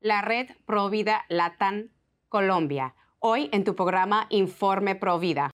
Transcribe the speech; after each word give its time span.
la 0.00 0.22
red 0.22 0.48
Provida 0.64 1.24
Latam 1.28 1.88
Colombia. 2.28 2.94
Hoy 3.18 3.48
en 3.52 3.64
tu 3.64 3.74
programa 3.74 4.26
Informe 4.30 4.94
Provida. 4.94 5.50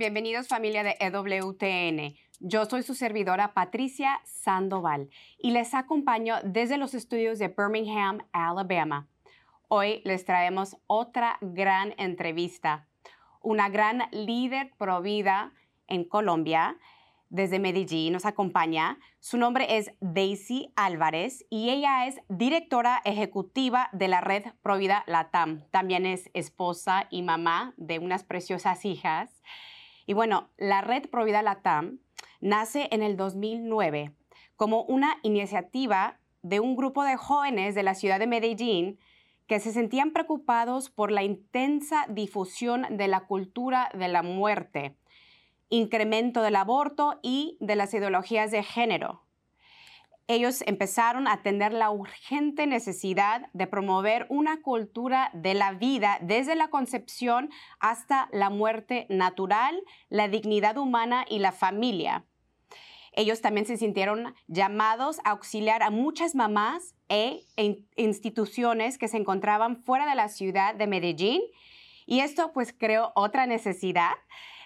Bienvenidos 0.00 0.48
familia 0.48 0.82
de 0.82 0.96
EWTN. 0.98 2.16
Yo 2.38 2.64
soy 2.64 2.82
su 2.82 2.94
servidora 2.94 3.52
Patricia 3.52 4.22
Sandoval 4.24 5.10
y 5.36 5.50
les 5.50 5.74
acompaño 5.74 6.36
desde 6.42 6.78
los 6.78 6.94
estudios 6.94 7.38
de 7.38 7.48
Birmingham, 7.48 8.26
Alabama. 8.32 9.08
Hoy 9.68 10.00
les 10.06 10.24
traemos 10.24 10.78
otra 10.86 11.36
gran 11.42 11.92
entrevista. 11.98 12.88
Una 13.42 13.68
gran 13.68 14.04
líder 14.10 14.72
provida 14.78 15.52
en 15.86 16.04
Colombia, 16.04 16.78
desde 17.28 17.58
Medellín, 17.58 18.14
nos 18.14 18.24
acompaña. 18.24 18.98
Su 19.18 19.36
nombre 19.36 19.76
es 19.76 19.92
Daisy 20.00 20.72
Álvarez 20.76 21.44
y 21.50 21.68
ella 21.68 22.06
es 22.06 22.18
directora 22.30 23.02
ejecutiva 23.04 23.90
de 23.92 24.08
la 24.08 24.22
red 24.22 24.44
Provida 24.62 25.04
Latam. 25.06 25.62
También 25.70 26.06
es 26.06 26.30
esposa 26.32 27.06
y 27.10 27.20
mamá 27.20 27.74
de 27.76 27.98
unas 27.98 28.24
preciosas 28.24 28.86
hijas. 28.86 29.42
Y 30.10 30.12
bueno, 30.12 30.50
la 30.56 30.80
red 30.80 31.08
Provida 31.08 31.40
Latam 31.40 32.00
nace 32.40 32.88
en 32.90 33.04
el 33.04 33.16
2009 33.16 34.12
como 34.56 34.82
una 34.82 35.18
iniciativa 35.22 36.18
de 36.42 36.58
un 36.58 36.74
grupo 36.74 37.04
de 37.04 37.16
jóvenes 37.16 37.76
de 37.76 37.84
la 37.84 37.94
ciudad 37.94 38.18
de 38.18 38.26
Medellín 38.26 38.98
que 39.46 39.60
se 39.60 39.70
sentían 39.70 40.10
preocupados 40.10 40.90
por 40.90 41.12
la 41.12 41.22
intensa 41.22 42.06
difusión 42.08 42.86
de 42.90 43.06
la 43.06 43.20
cultura 43.20 43.88
de 43.94 44.08
la 44.08 44.24
muerte, 44.24 44.96
incremento 45.68 46.42
del 46.42 46.56
aborto 46.56 47.20
y 47.22 47.56
de 47.60 47.76
las 47.76 47.94
ideologías 47.94 48.50
de 48.50 48.64
género 48.64 49.22
ellos 50.30 50.62
empezaron 50.64 51.26
a 51.26 51.32
atender 51.32 51.72
la 51.72 51.90
urgente 51.90 52.68
necesidad 52.68 53.48
de 53.52 53.66
promover 53.66 54.26
una 54.28 54.62
cultura 54.62 55.32
de 55.34 55.54
la 55.54 55.72
vida 55.72 56.18
desde 56.22 56.54
la 56.54 56.68
concepción 56.68 57.50
hasta 57.80 58.28
la 58.30 58.48
muerte 58.48 59.06
natural, 59.08 59.82
la 60.08 60.28
dignidad 60.28 60.76
humana 60.76 61.26
y 61.28 61.40
la 61.40 61.50
familia. 61.50 62.26
Ellos 63.12 63.40
también 63.40 63.66
se 63.66 63.76
sintieron 63.76 64.32
llamados 64.46 65.18
a 65.24 65.30
auxiliar 65.30 65.82
a 65.82 65.90
muchas 65.90 66.36
mamás 66.36 66.94
e 67.08 67.40
instituciones 67.96 68.98
que 68.98 69.08
se 69.08 69.16
encontraban 69.16 69.82
fuera 69.82 70.08
de 70.08 70.14
la 70.14 70.28
ciudad 70.28 70.76
de 70.76 70.86
Medellín 70.86 71.42
y 72.06 72.20
esto 72.20 72.52
pues 72.52 72.72
creó 72.72 73.10
otra 73.16 73.46
necesidad 73.46 74.12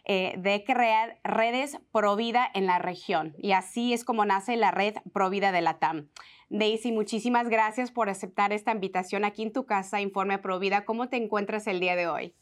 eh, 0.04 0.34
de 0.36 0.64
crear 0.64 1.18
redes 1.24 1.78
Provida 1.92 2.50
en 2.52 2.66
la 2.66 2.78
región. 2.78 3.34
Y 3.38 3.52
así 3.52 3.92
es 3.92 4.04
como 4.04 4.24
nace 4.24 4.56
la 4.56 4.70
red 4.70 4.94
Provida 5.12 5.50
de 5.50 5.62
la 5.62 5.78
TAM. 5.78 6.08
Daisy, 6.50 6.92
muchísimas 6.92 7.48
gracias 7.48 7.90
por 7.90 8.10
aceptar 8.10 8.52
esta 8.52 8.72
invitación 8.72 9.24
aquí 9.24 9.42
en 9.42 9.52
tu 9.52 9.64
casa, 9.64 10.00
Informe 10.00 10.38
Provida. 10.38 10.84
¿Cómo 10.84 11.08
te 11.08 11.16
encuentras 11.16 11.66
el 11.66 11.80
día 11.80 11.96
de 11.96 12.06
hoy? 12.06 12.34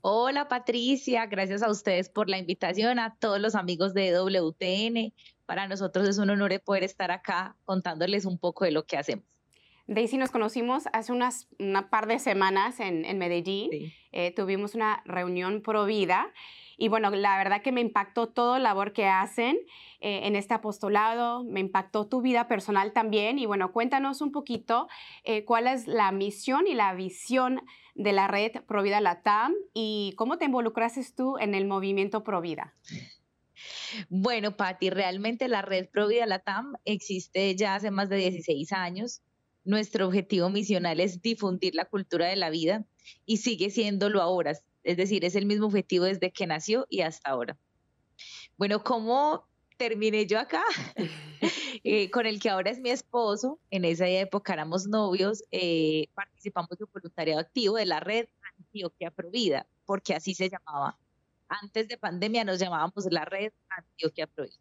Hola 0.00 0.48
Patricia, 0.48 1.26
gracias 1.26 1.62
a 1.62 1.70
ustedes 1.70 2.08
por 2.08 2.28
la 2.28 2.38
invitación, 2.38 2.98
a 2.98 3.16
todos 3.16 3.40
los 3.40 3.54
amigos 3.54 3.94
de 3.94 4.12
WTN. 4.12 5.14
Para 5.46 5.68
nosotros 5.68 6.08
es 6.08 6.18
un 6.18 6.30
honor 6.30 6.60
poder 6.60 6.84
estar 6.84 7.10
acá 7.10 7.56
contándoles 7.64 8.24
un 8.24 8.38
poco 8.38 8.64
de 8.64 8.72
lo 8.72 8.84
que 8.84 8.96
hacemos. 8.96 9.31
Daisy, 9.94 10.16
nos 10.16 10.30
conocimos 10.30 10.84
hace 10.92 11.12
unas 11.12 11.48
una 11.58 11.90
par 11.90 12.06
de 12.06 12.18
semanas 12.18 12.80
en, 12.80 13.18
Medellín. 13.18 13.92
Eh, 14.12 14.32
tuvimos 14.34 14.74
una 14.74 15.02
reunión 15.04 15.62
pro 15.62 15.84
vida. 15.84 16.32
Y 16.78 16.88
bueno, 16.88 17.10
la 17.10 17.36
verdad 17.36 17.62
que 17.62 17.72
me 17.72 17.80
impactó 17.80 18.28
todo 18.28 18.54
la 18.58 18.70
labor 18.70 18.92
que 18.92 19.06
hacen 19.06 19.56
eh, 20.00 20.20
en 20.24 20.34
este 20.34 20.54
apostolado, 20.54 21.44
me 21.44 21.60
impactó 21.60 22.08
tu 22.08 22.22
vida 22.22 22.48
personal 22.48 22.92
también. 22.92 23.38
Y 23.38 23.46
bueno, 23.46 23.72
cuéntanos 23.72 24.20
un 24.20 24.32
poquito 24.32 24.88
eh, 25.24 25.44
cuál 25.44 25.66
es 25.66 25.86
la 25.86 26.10
misión 26.10 26.66
y 26.66 26.74
la 26.74 26.94
visión 26.94 27.60
de 27.94 28.12
la 28.12 28.26
red 28.26 28.52
Provida 28.66 29.00
Latam 29.00 29.52
y 29.74 30.14
cómo 30.16 30.38
te 30.38 30.46
involucraste 30.46 31.02
tú 31.14 31.36
en 31.38 31.54
el 31.54 31.66
movimiento 31.66 32.24
Provida. 32.24 32.74
Bueno, 34.08 34.56
Patti, 34.56 34.90
realmente 34.90 35.46
la 35.48 35.62
red 35.62 35.88
Provida 35.88 36.26
Latam 36.26 36.72
existe 36.84 37.54
ya 37.54 37.74
hace 37.74 37.90
más 37.90 38.08
de 38.08 38.16
16 38.16 38.72
años. 38.72 39.22
Nuestro 39.64 40.06
objetivo 40.06 40.50
misional 40.50 41.00
es 41.00 41.22
difundir 41.22 41.74
la 41.74 41.84
cultura 41.84 42.26
de 42.26 42.36
la 42.36 42.50
vida 42.50 42.84
y 43.24 43.38
sigue 43.38 43.70
siéndolo 43.70 44.20
ahora. 44.20 44.52
Es 44.82 44.96
decir, 44.96 45.24
es 45.24 45.36
el 45.36 45.46
mismo 45.46 45.66
objetivo 45.66 46.04
desde 46.04 46.32
que 46.32 46.46
nació 46.46 46.86
y 46.88 47.02
hasta 47.02 47.30
ahora. 47.30 47.56
Bueno, 48.56 48.82
¿cómo 48.82 49.46
terminé 49.76 50.26
yo 50.26 50.38
acá? 50.38 50.62
Eh, 51.84 52.10
con 52.10 52.26
el 52.26 52.38
que 52.38 52.48
ahora 52.48 52.70
es 52.70 52.78
mi 52.78 52.90
esposo. 52.90 53.58
En 53.70 53.84
esa 53.84 54.06
época 54.06 54.52
éramos 54.52 54.86
novios. 54.86 55.42
Eh, 55.50 56.06
participamos 56.14 56.78
de 56.78 56.84
un 56.84 56.90
voluntariado 56.92 57.40
activo 57.40 57.74
de 57.74 57.86
la 57.86 57.98
red 57.98 58.28
Antioquia 58.56 59.10
Provida, 59.10 59.66
porque 59.84 60.14
así 60.14 60.32
se 60.34 60.48
llamaba. 60.48 60.96
Antes 61.48 61.88
de 61.88 61.98
pandemia 61.98 62.44
nos 62.44 62.60
llamábamos 62.60 63.08
la 63.10 63.24
red 63.24 63.52
Antioquia 63.68 64.28
Provida. 64.28 64.60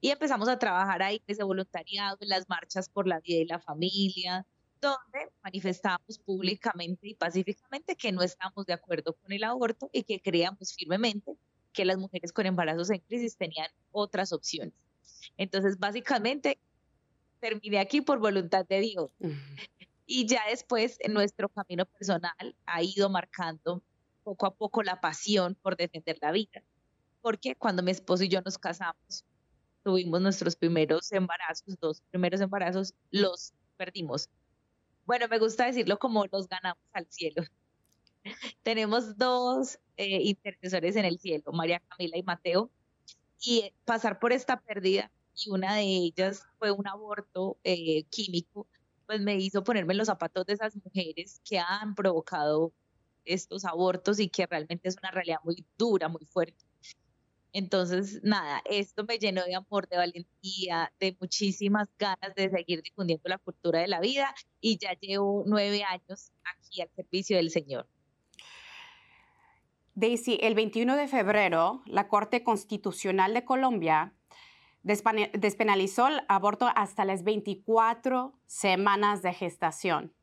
Y 0.00 0.10
empezamos 0.10 0.48
a 0.48 0.58
trabajar 0.58 1.02
ahí 1.02 1.22
ese 1.26 1.44
voluntariado, 1.44 2.16
en 2.20 2.28
las 2.28 2.48
marchas 2.48 2.88
por 2.88 3.06
la 3.06 3.20
vida 3.20 3.40
y 3.40 3.46
la 3.46 3.60
familia, 3.60 4.46
donde 4.80 5.32
manifestamos 5.42 6.18
públicamente 6.24 7.08
y 7.08 7.14
pacíficamente 7.14 7.94
que 7.94 8.10
no 8.10 8.22
estamos 8.22 8.66
de 8.66 8.72
acuerdo 8.72 9.14
con 9.14 9.32
el 9.32 9.44
aborto 9.44 9.88
y 9.92 10.02
que 10.02 10.20
creíamos 10.20 10.74
firmemente 10.74 11.36
que 11.72 11.84
las 11.84 11.96
mujeres 11.96 12.32
con 12.32 12.46
embarazos 12.46 12.90
en 12.90 12.98
crisis 13.00 13.36
tenían 13.36 13.68
otras 13.92 14.32
opciones. 14.32 14.74
Entonces, 15.36 15.78
básicamente, 15.78 16.58
terminé 17.40 17.78
aquí 17.78 18.00
por 18.00 18.18
voluntad 18.18 18.66
de 18.66 18.80
Dios. 18.80 19.10
Y 20.04 20.26
ya 20.26 20.42
después, 20.50 20.98
en 21.00 21.14
nuestro 21.14 21.48
camino 21.48 21.86
personal, 21.86 22.56
ha 22.66 22.82
ido 22.82 23.08
marcando 23.08 23.82
poco 24.24 24.46
a 24.46 24.54
poco 24.54 24.82
la 24.82 25.00
pasión 25.00 25.54
por 25.54 25.76
defender 25.76 26.18
la 26.20 26.32
vida. 26.32 26.62
Porque 27.20 27.54
cuando 27.54 27.82
mi 27.82 27.92
esposo 27.92 28.24
y 28.24 28.28
yo 28.28 28.40
nos 28.42 28.58
casamos, 28.58 29.24
tuvimos 29.82 30.20
nuestros 30.20 30.56
primeros 30.56 31.10
embarazos, 31.12 31.78
dos 31.80 32.00
primeros 32.10 32.40
embarazos, 32.40 32.94
los 33.10 33.52
perdimos. 33.76 34.28
Bueno, 35.04 35.26
me 35.28 35.38
gusta 35.38 35.66
decirlo 35.66 35.98
como 35.98 36.24
los 36.30 36.48
ganamos 36.48 36.82
al 36.92 37.06
cielo. 37.10 37.42
Tenemos 38.62 39.16
dos 39.16 39.78
eh, 39.96 40.22
intercesores 40.22 40.96
en 40.96 41.04
el 41.04 41.18
cielo, 41.18 41.52
María 41.52 41.80
Camila 41.80 42.16
y 42.16 42.22
Mateo, 42.22 42.70
y 43.40 43.72
pasar 43.84 44.18
por 44.20 44.32
esta 44.32 44.60
pérdida, 44.60 45.10
y 45.34 45.50
una 45.50 45.74
de 45.76 45.82
ellas 45.82 46.44
fue 46.58 46.70
un 46.70 46.86
aborto 46.86 47.58
eh, 47.64 48.04
químico, 48.04 48.68
pues 49.06 49.20
me 49.20 49.36
hizo 49.36 49.64
ponerme 49.64 49.94
los 49.94 50.06
zapatos 50.06 50.46
de 50.46 50.54
esas 50.54 50.76
mujeres 50.76 51.40
que 51.44 51.58
han 51.58 51.94
provocado 51.94 52.72
estos 53.24 53.64
abortos 53.64 54.20
y 54.20 54.28
que 54.28 54.46
realmente 54.46 54.88
es 54.88 54.96
una 54.98 55.10
realidad 55.10 55.38
muy 55.44 55.64
dura, 55.76 56.08
muy 56.08 56.24
fuerte. 56.26 56.64
Entonces, 57.54 58.20
nada, 58.22 58.62
esto 58.64 59.04
me 59.04 59.18
llenó 59.18 59.44
de 59.44 59.54
amor, 59.54 59.86
de 59.88 59.98
valentía, 59.98 60.90
de 60.98 61.16
muchísimas 61.20 61.88
ganas 61.98 62.34
de 62.34 62.48
seguir 62.48 62.82
difundiendo 62.82 63.28
la 63.28 63.38
cultura 63.38 63.80
de 63.80 63.88
la 63.88 64.00
vida 64.00 64.34
y 64.60 64.78
ya 64.78 64.92
llevo 64.98 65.44
nueve 65.46 65.84
años 65.84 66.32
aquí 66.44 66.80
al 66.80 66.88
servicio 66.96 67.36
del 67.36 67.50
Señor. 67.50 67.86
Daisy, 69.94 70.38
el 70.40 70.54
21 70.54 70.96
de 70.96 71.06
febrero, 71.06 71.82
la 71.84 72.08
Corte 72.08 72.42
Constitucional 72.42 73.34
de 73.34 73.44
Colombia 73.44 74.14
despenalizó 74.82 76.08
el 76.08 76.22
aborto 76.28 76.68
hasta 76.74 77.04
las 77.04 77.22
24 77.22 78.32
semanas 78.46 79.20
de 79.20 79.34
gestación. 79.34 80.14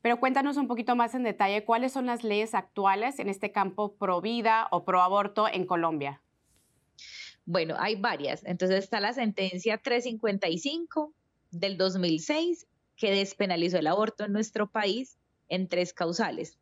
Pero 0.00 0.18
cuéntanos 0.18 0.56
un 0.56 0.68
poquito 0.68 0.96
más 0.96 1.14
en 1.14 1.24
detalle 1.24 1.64
cuáles 1.64 1.92
son 1.92 2.06
las 2.06 2.24
leyes 2.24 2.54
actuales 2.54 3.18
en 3.18 3.28
este 3.28 3.52
campo 3.52 3.96
pro 3.96 4.22
vida 4.22 4.68
o 4.70 4.84
pro 4.84 5.02
aborto 5.02 5.46
en 5.48 5.66
Colombia. 5.66 6.22
Bueno, 7.44 7.76
hay 7.78 7.96
varias. 7.96 8.44
Entonces 8.44 8.84
está 8.84 9.00
la 9.00 9.12
sentencia 9.12 9.78
355 9.78 11.12
del 11.50 11.76
2006 11.76 12.66
que 12.96 13.10
despenalizó 13.10 13.78
el 13.78 13.86
aborto 13.86 14.24
en 14.24 14.32
nuestro 14.32 14.70
país 14.70 15.16
en 15.48 15.68
tres 15.68 15.92
causales. 15.92 16.58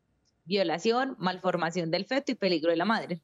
violación, 0.47 1.15
malformación 1.17 1.89
del 1.89 2.05
feto 2.05 2.31
y 2.31 2.35
peligro 2.35 2.69
de 2.69 2.77
la 2.77 2.85
madre. 2.85 3.19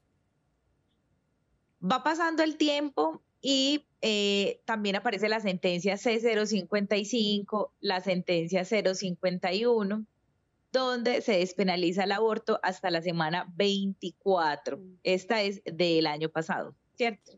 Va 1.84 2.02
pasando 2.02 2.42
el 2.42 2.58
tiempo 2.58 3.22
y 3.42 3.86
eh, 4.02 4.62
también 4.66 4.96
aparece 4.96 5.30
la 5.30 5.40
sentencia 5.40 5.96
C055, 5.96 7.72
la 7.80 8.02
sentencia 8.02 8.66
051, 8.66 10.06
donde 10.72 11.22
se 11.22 11.34
despenaliza 11.34 12.06
el 12.06 12.12
aborto 12.12 12.60
hasta 12.64 12.90
la 12.90 13.02
semana 13.02 13.52
24. 13.56 14.78
Mm. 14.78 14.98
Esta 15.04 15.42
es 15.42 15.62
del 15.66 16.08
año 16.08 16.30
pasado, 16.30 16.76
¿cierto? 17.02 17.32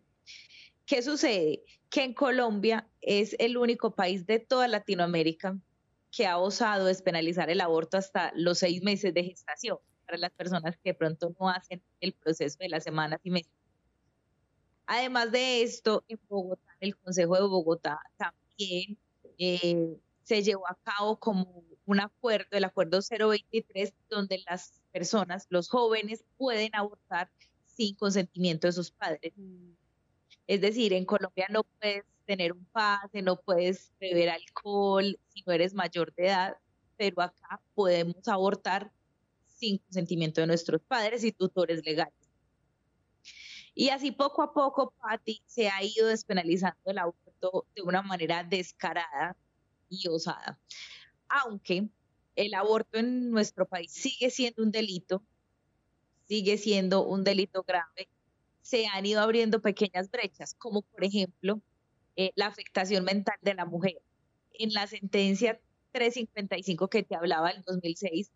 ¿Qué 0.86 1.02
sucede? 1.02 1.64
Que 1.90 2.04
en 2.04 2.14
Colombia 2.14 2.86
es 3.00 3.34
el 3.40 3.56
único 3.56 3.96
país 3.96 4.26
de 4.26 4.40
toda 4.40 4.68
Latinoamérica 4.68 5.58
que 6.12 6.28
ha 6.28 6.38
osado 6.38 6.88
despenalizar 6.88 7.50
el 7.50 7.62
aborto 7.62 7.96
hasta 7.96 8.34
los 8.36 8.60
seis 8.60 8.84
meses 8.84 9.14
de 9.14 9.24
gestación 9.24 9.78
para 10.06 10.18
las 10.18 10.32
personas 10.32 10.76
que 10.76 10.90
de 10.90 10.96
pronto 10.96 11.34
no 11.40 11.48
hacen 11.48 11.82
el 12.02 12.12
proceso 12.12 12.58
de 12.60 12.68
las 12.68 12.84
semanas 12.84 13.22
y 13.24 13.32
meses. 13.32 13.54
Además 14.86 15.32
de 15.32 15.64
esto, 15.64 16.04
en 16.10 16.20
Bogotá, 16.28 16.76
el 16.82 16.98
Consejo 16.98 17.36
de 17.36 17.44
Bogotá 17.44 18.02
también 18.18 18.98
eh, 19.38 19.96
se 20.24 20.44
llevó 20.44 20.68
a 20.68 20.78
cabo 20.84 21.18
como 21.18 21.64
un 21.86 22.02
acuerdo, 22.02 22.50
el 22.52 22.66
acuerdo 22.66 23.00
023, 23.00 23.94
donde 24.10 24.44
las 24.46 24.82
personas, 24.92 25.48
los 25.48 25.70
jóvenes, 25.70 26.26
pueden 26.36 26.76
abortar 26.76 27.32
sin 27.76 27.96
consentimiento 27.96 28.68
de 28.68 28.74
sus 28.74 28.92
padres. 28.92 29.34
Mm. 29.36 29.74
Es 30.48 30.62
decir, 30.62 30.94
en 30.94 31.06
Colombia 31.06 31.48
no 31.50 31.64
puedes 31.64 32.04
tener 32.26 32.54
un 32.54 32.66
pase, 32.66 33.22
no 33.22 33.40
puedes 33.40 33.92
beber 34.00 34.30
alcohol 34.30 35.20
si 35.28 35.44
no 35.46 35.54
eres 35.54 35.74
mayor 35.74 36.14
de 36.16 36.28
edad, 36.28 36.58
pero 36.98 37.22
acá 37.22 37.62
podemos 37.74 38.28
abortar 38.28 38.92
sin 39.46 39.78
consentimiento 39.80 40.42
de 40.42 40.48
nuestros 40.48 40.82
padres 40.82 41.24
y 41.24 41.32
tutores 41.32 41.86
legales. 41.86 42.14
Y 43.76 43.90
así 43.90 44.12
poco 44.12 44.44
a 44.44 44.54
poco, 44.54 44.94
Patti, 45.02 45.42
se 45.46 45.68
ha 45.68 45.84
ido 45.84 46.08
despenalizando 46.08 46.80
el 46.86 46.98
aborto 47.00 47.66
de 47.76 47.82
una 47.82 48.02
manera 48.02 48.44
descarada 48.44 49.36
y 49.90 50.08
osada. 50.08 50.60
Aunque 51.28 51.90
el 52.36 52.54
aborto 52.54 53.00
en 53.00 53.32
nuestro 53.32 53.68
país 53.68 53.92
sigue 53.92 54.30
siendo 54.30 54.64
un 54.64 54.72
delito, 54.72 55.24
sigue 56.28 56.58
siendo 56.58 57.06
un 57.06 57.24
delito 57.24 57.64
grave, 57.64 58.10
se 58.62 58.88
han 58.88 59.06
ido 59.06 59.22
abriendo 59.22 59.62
pequeñas 59.62 60.10
brechas, 60.10 60.56
como 60.56 60.82
por 60.82 61.04
ejemplo 61.04 61.62
eh, 62.16 62.32
la 62.36 62.48
afectación 62.48 63.04
mental 63.04 63.36
de 63.42 63.54
la 63.56 63.66
mujer. 63.66 64.02
En 64.54 64.74
la 64.74 64.88
sentencia 64.88 65.60
355 65.92 66.90
que 66.90 67.04
te 67.04 67.16
hablaba 67.16 67.52
del 67.54 67.64
2006, 67.64 68.32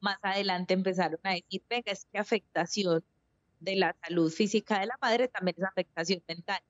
más 0.00 0.18
adelante 0.22 0.74
empezaron 0.74 1.20
a 1.22 1.34
decir, 1.34 1.62
venga, 1.68 1.92
es 1.92 2.06
que 2.12 2.18
afectación 2.18 3.04
de 3.60 3.76
la 3.76 3.96
salud 4.02 4.30
física 4.30 4.80
de 4.80 4.86
la 4.86 4.98
madre 5.00 5.28
también 5.28 5.56
es 5.58 5.64
afectación 5.64 6.22
mental. 6.28 6.60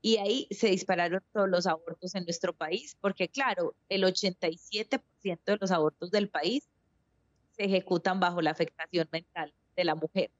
Y 0.00 0.18
ahí 0.18 0.46
se 0.50 0.68
dispararon 0.68 1.22
todos 1.32 1.48
los 1.48 1.66
abortos 1.66 2.14
en 2.14 2.24
nuestro 2.24 2.52
país, 2.54 2.96
porque 3.00 3.28
claro, 3.28 3.74
el 3.88 4.04
87% 4.04 5.00
de 5.44 5.56
los 5.60 5.70
abortos 5.72 6.10
del 6.10 6.28
país 6.28 6.68
se 7.56 7.64
ejecutan 7.64 8.20
bajo 8.20 8.40
la 8.40 8.52
afectación 8.52 9.08
mental 9.10 9.52
de 9.78 9.84
la 9.84 9.94
mujer. 9.94 10.30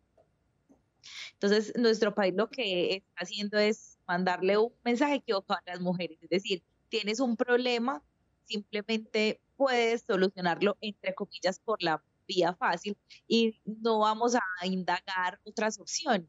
Entonces, 1.35 1.73
nuestro 1.77 2.15
país 2.15 2.35
lo 2.37 2.51
que 2.51 2.97
está 2.97 3.21
haciendo 3.23 3.57
es 3.57 3.99
mandarle 4.07 4.59
un 4.59 4.73
mensaje 4.85 5.15
equivocado 5.15 5.61
a 5.65 5.71
las 5.71 5.81
mujeres, 5.81 6.19
es 6.21 6.29
decir, 6.29 6.63
tienes 6.89 7.21
un 7.21 7.37
problema, 7.37 8.03
simplemente 8.47 9.41
puedes 9.57 10.03
solucionarlo, 10.03 10.77
entre 10.81 11.15
comillas, 11.15 11.61
por 11.61 11.83
la 11.83 12.03
vía 12.27 12.55
fácil 12.55 12.97
y 13.27 13.61
no 13.65 14.01
vamos 14.01 14.35
a 14.35 14.67
indagar 14.67 15.41
otras 15.45 15.79
opciones. 15.79 16.29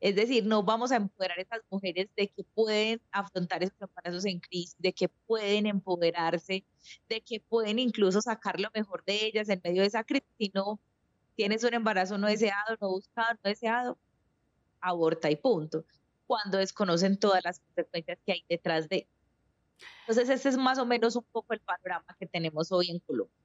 Es 0.00 0.16
decir, 0.16 0.44
no 0.44 0.64
vamos 0.64 0.90
a 0.90 0.96
empoderar 0.96 1.38
a 1.38 1.42
esas 1.42 1.60
mujeres 1.70 2.08
de 2.16 2.26
que 2.26 2.42
pueden 2.42 3.00
afrontar 3.12 3.62
esos 3.62 3.80
embarazos 3.80 4.24
en 4.24 4.40
crisis, 4.40 4.74
de 4.78 4.92
que 4.92 5.08
pueden 5.08 5.66
empoderarse, 5.66 6.64
de 7.08 7.20
que 7.20 7.38
pueden 7.38 7.78
incluso 7.78 8.20
sacar 8.20 8.58
lo 8.58 8.68
mejor 8.74 9.04
de 9.04 9.26
ellas 9.26 9.48
en 9.48 9.60
medio 9.62 9.82
de 9.82 9.88
esa 9.88 10.02
crisis, 10.02 10.28
sino 10.38 10.80
tienes 11.34 11.64
un 11.64 11.74
embarazo 11.74 12.18
no 12.18 12.26
deseado, 12.26 12.76
no 12.80 12.88
buscado, 12.90 13.34
no 13.42 13.48
deseado, 13.48 13.98
aborta 14.80 15.30
y 15.30 15.36
punto, 15.36 15.84
cuando 16.26 16.58
desconocen 16.58 17.18
todas 17.18 17.44
las 17.44 17.60
consecuencias 17.60 18.18
que 18.24 18.32
hay 18.32 18.44
detrás 18.48 18.88
de. 18.88 19.08
Entonces, 20.00 20.28
ese 20.28 20.48
es 20.48 20.56
más 20.56 20.78
o 20.78 20.86
menos 20.86 21.16
un 21.16 21.24
poco 21.32 21.54
el 21.54 21.60
panorama 21.60 22.16
que 22.18 22.26
tenemos 22.26 22.72
hoy 22.72 22.90
en 22.90 23.00
Colombia. 23.00 23.36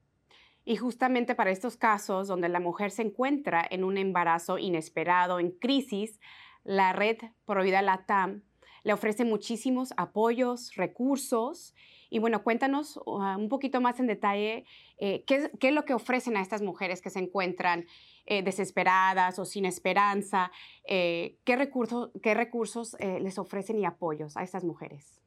Y 0.64 0.76
justamente 0.76 1.34
para 1.34 1.50
estos 1.50 1.76
casos 1.76 2.28
donde 2.28 2.48
la 2.48 2.60
mujer 2.60 2.90
se 2.90 3.02
encuentra 3.02 3.66
en 3.70 3.84
un 3.84 3.96
embarazo 3.96 4.58
inesperado, 4.58 5.40
en 5.40 5.50
crisis, 5.50 6.20
la 6.64 6.92
red 6.92 7.16
Provida 7.46 7.80
Latam 7.80 8.42
le 8.84 8.92
ofrece 8.92 9.24
muchísimos 9.24 9.94
apoyos, 9.96 10.74
recursos 10.74 11.74
y 12.10 12.18
bueno, 12.18 12.42
cuéntanos 12.42 12.98
uh, 13.04 13.36
un 13.36 13.48
poquito 13.48 13.80
más 13.80 14.00
en 14.00 14.06
detalle 14.06 14.64
eh, 14.98 15.24
¿qué, 15.26 15.50
es 15.60 15.72
lo 15.72 15.84
que 15.84 15.94
ofrecen 15.94 16.36
a 16.36 16.40
estas 16.40 16.62
mujeres 16.62 17.02
que 17.02 17.10
se 17.10 17.18
encuentran 17.18 17.86
eh, 18.26 18.42
desesperadas 18.42 19.38
o 19.38 19.46
sin 19.46 19.64
esperanza. 19.64 20.50
Eh, 20.86 21.38
¿Qué, 21.44 21.56
recursos, 21.56 22.10
qué 22.22 22.34
recursos 22.34 22.94
les 23.00 23.38
ofrecen 23.38 23.78
y 23.78 23.86
apoyos 23.86 24.36
a 24.36 24.42
estas 24.42 24.64
mujeres? 24.64 25.18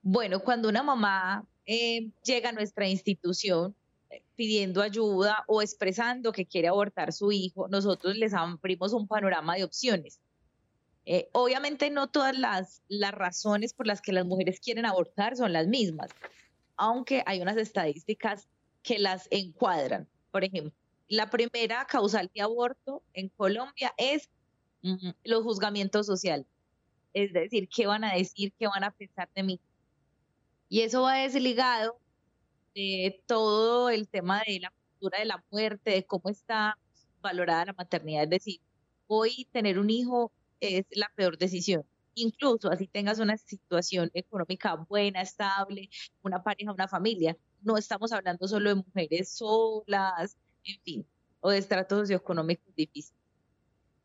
Bueno, 0.00 0.40
cuando 0.40 0.68
una 0.68 0.82
mamá 0.82 1.46
llega 1.66 2.48
a 2.48 2.52
nuestra 2.52 2.88
institución 2.88 3.76
pidiendo 4.34 4.80
ayuda 4.80 5.44
o 5.46 5.60
expresando 5.60 6.32
que 6.32 6.46
quiere 6.46 6.68
abortar 6.68 7.12
su 7.12 7.30
hijo, 7.30 7.68
nosotros 7.68 8.16
les 8.16 8.32
abrimos 8.32 8.92
un 8.94 9.06
panorama 9.06 9.56
de 9.56 9.64
opciones. 9.64 10.18
Eh, 11.04 11.28
obviamente 11.32 11.90
no 11.90 12.08
todas 12.08 12.38
las, 12.38 12.82
las 12.88 13.12
razones 13.12 13.74
por 13.74 13.86
las 13.86 14.00
que 14.00 14.12
las 14.12 14.24
mujeres 14.24 14.60
quieren 14.60 14.86
abortar 14.86 15.36
son 15.36 15.52
las 15.52 15.66
mismas, 15.66 16.10
aunque 16.76 17.22
hay 17.26 17.40
unas 17.40 17.56
estadísticas 17.56 18.46
que 18.82 18.98
las 18.98 19.26
encuadran. 19.30 20.08
Por 20.30 20.44
ejemplo, 20.44 20.72
la 21.08 21.28
primera 21.28 21.84
causal 21.86 22.30
de 22.34 22.42
aborto 22.42 23.02
en 23.14 23.28
Colombia 23.30 23.92
es 23.96 24.30
los 25.24 25.42
juzgamientos 25.42 26.06
sociales. 26.06 26.46
Es 27.12 27.32
decir, 27.32 27.68
¿qué 27.68 27.86
van 27.86 28.04
a 28.04 28.14
decir? 28.14 28.52
¿Qué 28.58 28.66
van 28.66 28.84
a 28.84 28.90
pensar 28.90 29.28
de 29.34 29.42
mí? 29.42 29.60
Y 30.68 30.80
eso 30.80 31.02
va 31.02 31.16
desligado 31.16 31.98
de 32.74 33.22
todo 33.26 33.90
el 33.90 34.08
tema 34.08 34.42
de 34.46 34.60
la 34.60 34.70
cultura 34.70 35.18
de 35.18 35.26
la 35.26 35.44
muerte, 35.50 35.90
de 35.90 36.06
cómo 36.06 36.30
está 36.30 36.78
valorada 37.20 37.66
la 37.66 37.72
maternidad. 37.74 38.24
Es 38.24 38.30
decir, 38.30 38.60
hoy 39.06 39.46
tener 39.52 39.78
un 39.78 39.90
hijo 39.90 40.32
es 40.62 40.86
la 40.90 41.10
peor 41.14 41.38
decisión. 41.38 41.84
Incluso 42.14 42.70
así 42.70 42.86
tengas 42.86 43.18
una 43.18 43.36
situación 43.36 44.10
económica 44.14 44.76
buena, 44.76 45.22
estable, 45.22 45.88
una 46.22 46.42
pareja, 46.42 46.72
una 46.72 46.88
familia. 46.88 47.36
No 47.62 47.76
estamos 47.76 48.12
hablando 48.12 48.46
solo 48.46 48.68
de 48.70 48.76
mujeres 48.76 49.30
solas, 49.30 50.36
en 50.64 50.80
fin, 50.82 51.06
o 51.40 51.50
de 51.50 51.58
estratos 51.58 52.00
socioeconómicos 52.00 52.74
difíciles. 52.74 53.18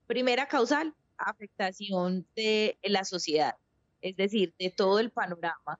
Primera 0.07 0.47
causal, 0.47 0.95
afectación 1.17 2.25
de 2.35 2.77
la 2.83 3.03
sociedad, 3.03 3.55
es 4.01 4.15
decir, 4.15 4.53
de 4.57 4.69
todo 4.69 4.99
el 4.99 5.11
panorama 5.11 5.79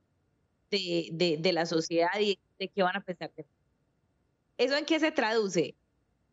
de, 0.69 1.37
de, 1.39 1.53
la 1.53 1.65
sociedad 1.65 2.19
y 2.19 2.39
de 2.59 2.67
qué 2.67 2.83
van 2.83 2.97
a 2.97 3.01
pensar 3.01 3.31
de 3.35 3.45
¿Eso 4.57 4.75
en 4.75 4.85
qué 4.85 4.99
se 4.99 5.11
traduce? 5.11 5.75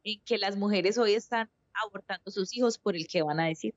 En 0.03 0.21
que 0.23 0.39
las 0.39 0.57
mujeres 0.57 0.99
hoy 0.99 1.13
están 1.13 1.51
abortando 1.73 2.31
sus 2.31 2.55
hijos 2.57 2.79
por 2.79 2.97
el 2.97 3.07
que 3.07 3.23
van 3.23 3.39
a 3.39 3.47
decir. 3.47 3.75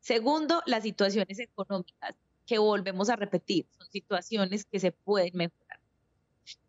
Segundo, 0.00 0.62
las 0.66 0.84
situaciones 0.84 1.38
económicas, 1.38 2.14
que 2.46 2.58
volvemos 2.58 3.10
a 3.10 3.16
repetir, 3.16 3.66
son 3.76 3.86
situaciones 3.90 4.64
que 4.64 4.80
se 4.80 4.90
pueden 4.90 5.36
mejorar. 5.36 5.80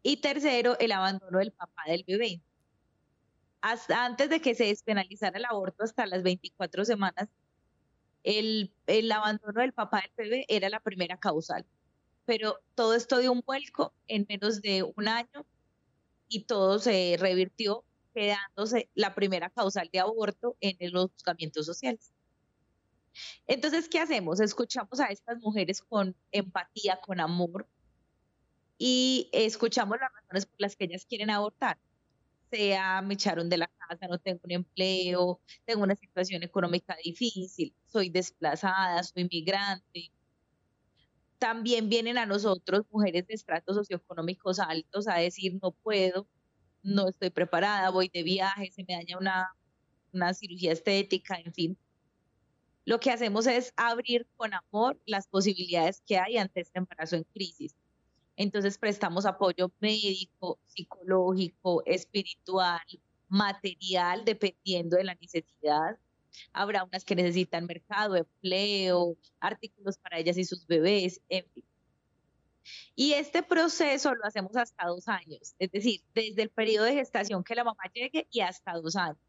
Y 0.04 0.18
tercero, 0.18 0.78
el 0.80 0.92
abandono 0.92 1.40
del 1.40 1.54
papá 1.54 1.84
del 1.88 2.04
bebé. 2.06 2.42
Hasta 3.62 4.06
antes 4.06 4.30
de 4.30 4.42
que 4.42 4.56
se 4.56 4.66
despenalizara 4.66 5.38
el 5.38 5.46
aborto, 5.46 5.84
hasta 5.84 6.06
las 6.06 6.24
24 6.24 6.84
semanas, 6.86 7.30
el, 8.24 8.74
el 8.88 9.12
abandono 9.12 9.62
del 9.62 9.74
papá 9.74 10.02
del 10.02 10.12
bebé 10.30 10.46
era 10.50 10.70
la 10.70 10.82
primera 10.82 11.18
causal. 11.18 11.66
Pero 12.26 12.60
todo 12.76 12.94
esto 12.94 13.20
dio 13.20 13.32
un 13.32 13.42
vuelco 13.46 13.94
en 14.08 14.26
menos 14.28 14.62
de 14.62 14.84
un 14.84 15.08
año 15.08 15.46
y 16.28 16.44
todo 16.44 16.80
se 16.80 17.16
revirtió, 17.20 17.86
quedándose 18.14 18.90
la 18.96 19.16
primera 19.16 19.50
causal 19.50 19.90
de 19.92 20.00
aborto 20.00 20.58
en 20.60 20.76
los 20.92 21.12
juzgamientos 21.12 21.66
sociales. 21.66 22.12
Entonces, 23.48 23.90
¿qué 23.90 24.00
hacemos? 24.00 24.40
Escuchamos 24.40 25.00
a 25.00 25.08
estas 25.08 25.40
mujeres 25.40 25.82
con 25.82 26.16
empatía, 26.32 27.00
con 27.02 27.20
amor 27.20 27.68
y 28.78 29.30
escuchamos 29.34 29.98
las 30.00 30.12
razones 30.14 30.46
por 30.46 30.56
las 30.60 30.76
que 30.76 30.86
ellas 30.86 31.06
quieren 31.06 31.30
abortar. 31.30 31.78
Sea, 32.52 33.02
me 33.02 33.14
echaron 33.14 33.50
de 33.50 33.58
la 33.58 33.68
casa, 33.68 34.08
no 34.08 34.18
tengo 34.20 34.40
un 34.44 34.52
empleo, 34.52 35.40
tengo 35.66 35.84
una 35.84 35.96
situación 35.96 36.44
económica 36.44 36.96
difícil, 37.04 37.76
soy 37.86 38.10
desplazada, 38.10 39.04
soy 39.04 39.28
migrante. 39.32 40.12
También 41.38 41.90
vienen 41.90 42.18
a 42.18 42.26
nosotros 42.26 42.86
mujeres 42.92 43.28
de 43.28 43.36
estratos 43.36 43.76
socioeconómicos 43.76 44.60
altos 44.60 45.08
a 45.08 45.16
decir 45.16 45.58
no 45.62 45.72
puedo 45.72 46.28
no 46.84 47.10
estoy 47.10 47.30
preparada, 47.30 47.90
voy 47.90 48.10
de 48.10 48.24
viaje, 48.24 48.72
se 48.72 48.84
me 48.88 48.96
daña 48.96 49.18
una, 49.18 49.48
una 50.14 50.34
cirugía 50.34 50.72
estética, 50.72 51.36
en 51.44 51.54
fin. 51.54 51.78
Lo 52.90 53.00
que 53.00 53.12
hacemos 53.12 53.46
es 53.46 53.72
abrir 53.76 54.26
con 54.36 54.52
amor 54.52 55.00
las 55.06 55.28
posibilidades 55.28 56.02
que 56.08 56.18
hay 56.18 56.38
ante 56.38 56.62
este 56.62 56.80
embarazo 56.80 57.18
en 57.18 57.24
crisis. 57.24 57.76
Entonces 58.36 58.80
prestamos 58.80 59.28
apoyo 59.28 59.72
médico, 59.80 60.60
psicológico, 60.66 61.84
espiritual, 61.86 62.82
material, 63.28 64.26
dependiendo 64.26 64.98
de 64.98 65.04
la 65.04 65.14
necesidad. 65.14 66.00
Habrá 66.52 66.84
unas 66.84 67.06
que 67.06 67.14
necesitan 67.14 67.68
mercado, 67.68 68.16
empleo, 68.16 69.16
artículos 69.40 70.00
para 70.00 70.18
ellas 70.18 70.40
y 70.40 70.46
sus 70.46 70.66
bebés, 70.66 71.22
en 71.30 71.46
fin. 71.52 71.66
Y 72.96 73.14
este 73.14 73.44
proceso 73.44 74.16
lo 74.16 74.26
hacemos 74.26 74.56
hasta 74.56 74.88
dos 74.88 75.08
años, 75.08 75.54
es 75.60 75.70
decir, 75.70 76.02
desde 76.16 76.42
el 76.42 76.50
periodo 76.50 76.86
de 76.86 76.96
gestación 76.96 77.44
que 77.44 77.54
la 77.54 77.64
mamá 77.64 77.84
llegue 77.94 78.28
y 78.32 78.40
hasta 78.40 78.74
dos 78.74 78.96
años. 78.96 79.29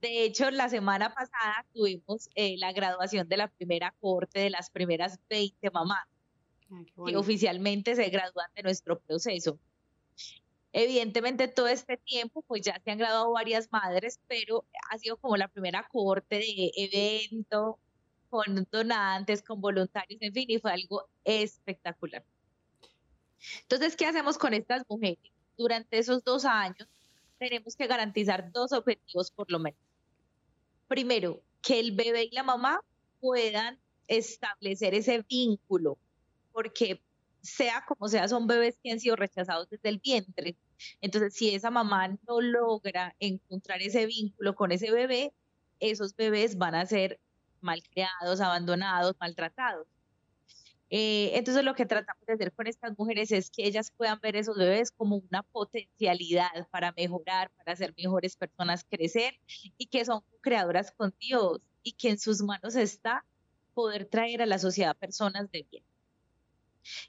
De 0.00 0.24
hecho, 0.24 0.50
la 0.50 0.68
semana 0.68 1.12
pasada 1.14 1.64
tuvimos 1.72 2.28
eh, 2.34 2.56
la 2.58 2.72
graduación 2.72 3.28
de 3.28 3.36
la 3.38 3.48
primera 3.48 3.94
corte 4.00 4.40
de 4.40 4.50
las 4.50 4.70
primeras 4.70 5.18
20 5.28 5.70
mamás 5.70 6.06
que 7.06 7.16
oficialmente 7.16 7.94
se 7.94 8.08
gradúan 8.08 8.50
de 8.54 8.62
nuestro 8.62 8.98
proceso. 9.00 9.58
Evidentemente 10.72 11.48
todo 11.48 11.68
este 11.68 11.96
tiempo 11.96 12.42
pues 12.42 12.62
ya 12.62 12.78
se 12.84 12.90
han 12.90 12.98
graduado 12.98 13.32
varias 13.32 13.70
madres, 13.72 14.20
pero 14.26 14.64
ha 14.90 14.98
sido 14.98 15.16
como 15.16 15.36
la 15.36 15.48
primera 15.48 15.88
corte 15.90 16.36
de 16.36 16.72
evento 16.76 17.78
con 18.28 18.66
donantes, 18.70 19.42
con 19.42 19.60
voluntarios, 19.60 20.20
en 20.20 20.34
fin, 20.34 20.46
y 20.48 20.58
fue 20.58 20.72
algo 20.72 21.08
espectacular. 21.24 22.24
Entonces, 23.62 23.96
¿qué 23.96 24.06
hacemos 24.06 24.36
con 24.36 24.52
estas 24.52 24.82
mujeres? 24.88 25.18
Durante 25.56 25.98
esos 25.98 26.22
dos 26.24 26.44
años 26.44 26.88
tenemos 27.38 27.76
que 27.76 27.86
garantizar 27.86 28.50
dos 28.52 28.72
objetivos 28.72 29.30
por 29.30 29.50
lo 29.50 29.58
menos. 29.58 29.85
Primero, 30.88 31.42
que 31.62 31.80
el 31.80 31.92
bebé 31.92 32.24
y 32.24 32.34
la 32.34 32.42
mamá 32.42 32.80
puedan 33.20 33.78
establecer 34.08 34.94
ese 34.94 35.22
vínculo, 35.28 35.98
porque 36.52 37.02
sea 37.40 37.84
como 37.86 38.08
sea, 38.08 38.28
son 38.28 38.46
bebés 38.46 38.78
que 38.82 38.90
han 38.90 39.00
sido 39.00 39.16
rechazados 39.16 39.68
desde 39.70 39.88
el 39.88 39.98
vientre. 39.98 40.56
Entonces, 41.00 41.34
si 41.34 41.54
esa 41.54 41.70
mamá 41.70 42.08
no 42.08 42.40
logra 42.40 43.14
encontrar 43.20 43.82
ese 43.82 44.06
vínculo 44.06 44.54
con 44.54 44.72
ese 44.72 44.90
bebé, 44.90 45.32
esos 45.80 46.14
bebés 46.16 46.58
van 46.58 46.74
a 46.74 46.86
ser 46.86 47.20
malcriados, 47.60 48.40
abandonados, 48.40 49.16
maltratados. 49.20 49.86
Eh, 50.88 51.32
entonces 51.34 51.64
lo 51.64 51.74
que 51.74 51.84
tratamos 51.84 52.24
de 52.26 52.34
hacer 52.34 52.52
con 52.52 52.66
estas 52.68 52.96
mujeres 52.96 53.32
es 53.32 53.50
que 53.50 53.66
ellas 53.66 53.90
puedan 53.96 54.20
ver 54.20 54.36
esos 54.36 54.56
bebés 54.56 54.92
como 54.92 55.16
una 55.16 55.42
potencialidad 55.42 56.68
para 56.70 56.92
mejorar, 56.92 57.50
para 57.50 57.74
ser 57.74 57.92
mejores 57.96 58.36
personas, 58.36 58.84
crecer 58.88 59.34
y 59.76 59.86
que 59.86 60.04
son 60.04 60.22
creadoras 60.40 60.92
con 60.92 61.12
Dios 61.18 61.60
y 61.82 61.92
que 61.92 62.10
en 62.10 62.18
sus 62.18 62.40
manos 62.42 62.76
está 62.76 63.24
poder 63.74 64.06
traer 64.06 64.42
a 64.42 64.46
la 64.46 64.58
sociedad 64.58 64.96
personas 64.96 65.50
de 65.50 65.66
bien. 65.70 65.84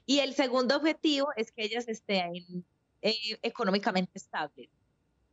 Y 0.06 0.18
el 0.20 0.34
segundo 0.34 0.76
objetivo 0.76 1.28
es 1.36 1.52
que 1.52 1.64
ellas 1.64 1.86
estén 1.88 2.64
eh, 3.00 3.38
económicamente 3.42 4.10
estables, 4.14 4.68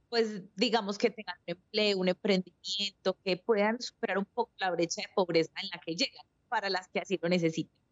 pues 0.09 0.43
digamos 0.55 0.99
que 0.99 1.09
tengan 1.09 1.35
un 1.47 1.55
empleo, 1.55 1.97
un 1.97 2.07
emprendimiento, 2.09 3.17
que 3.23 3.37
puedan 3.37 3.81
superar 3.81 4.19
un 4.19 4.25
poco 4.25 4.51
la 4.57 4.69
brecha 4.69 5.01
de 5.01 5.07
pobreza 5.15 5.51
en 5.61 5.69
la 5.69 5.79
que 5.79 5.95
llegan 5.95 6.25
para 6.47 6.69
las 6.69 6.87
que 6.89 6.99
así 6.99 7.19
lo 7.19 7.27
necesiten. 7.27 7.84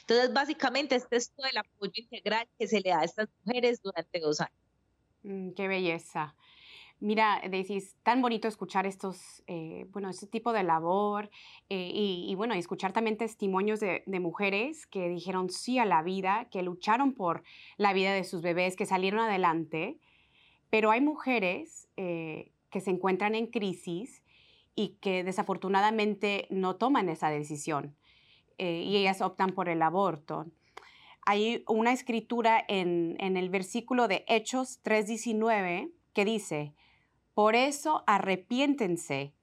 Entonces, 0.00 0.32
básicamente, 0.32 0.94
este 0.94 1.16
es 1.16 1.30
todo 1.32 1.46
el 1.46 1.56
apoyo 1.56 1.92
integral 1.94 2.48
que 2.58 2.66
se 2.66 2.80
le 2.80 2.90
da 2.90 3.00
a 3.00 3.04
estas 3.04 3.28
mujeres 3.44 3.82
durante 3.82 4.20
dos 4.20 4.40
años. 4.40 4.58
Mm, 5.22 5.50
qué 5.52 5.68
belleza. 5.68 6.34
Mira, 7.00 7.38
es 7.38 7.96
tan 8.02 8.22
bonito 8.22 8.48
escuchar 8.48 8.86
estos, 8.86 9.42
eh, 9.46 9.86
bueno, 9.90 10.08
este 10.08 10.26
tipo 10.26 10.52
de 10.52 10.62
labor 10.62 11.28
eh, 11.68 11.90
y, 11.92 12.34
bueno, 12.34 12.54
escuchar 12.54 12.92
también 12.92 13.18
testimonios 13.18 13.80
de, 13.80 14.02
mujeres 14.06 14.86
que 14.86 15.08
dijeron 15.08 15.50
sí 15.50 15.78
a 15.78 15.84
la 15.84 16.02
vida, 16.02 16.48
que 16.50 16.62
lucharon 16.62 17.12
por 17.12 17.42
la 17.76 17.92
vida 17.92 18.14
de 18.14 18.24
sus 18.24 18.40
bebés, 18.40 18.76
que 18.76 18.86
salieron 18.86 19.20
adelante. 19.20 19.98
Pero 20.70 20.90
hay 20.92 21.00
mujeres 21.00 21.88
eh, 21.96 22.52
que 22.70 22.80
se 22.80 22.90
encuentran 22.90 23.34
en 23.34 23.48
crisis 23.48 24.22
y 24.74 24.96
que 25.00 25.24
desafortunadamente 25.24 26.46
no 26.48 26.76
toman 26.76 27.08
esa 27.08 27.28
decisión. 27.28 27.96
Eh, 28.58 28.82
y 28.86 28.96
ellas 28.96 29.20
optan 29.20 29.52
por 29.52 29.68
el 29.68 29.82
aborto. 29.82 30.46
Hay 31.26 31.64
una 31.66 31.92
escritura 31.92 32.62
en, 32.68 33.16
en 33.18 33.36
el 33.36 33.48
versículo 33.48 34.08
de 34.08 34.24
Hechos 34.28 34.80
3:19 34.82 35.90
que 36.12 36.24
dice, 36.24 36.74
por 37.34 37.56
eso 37.56 38.04
arrepiéntense 38.06 39.34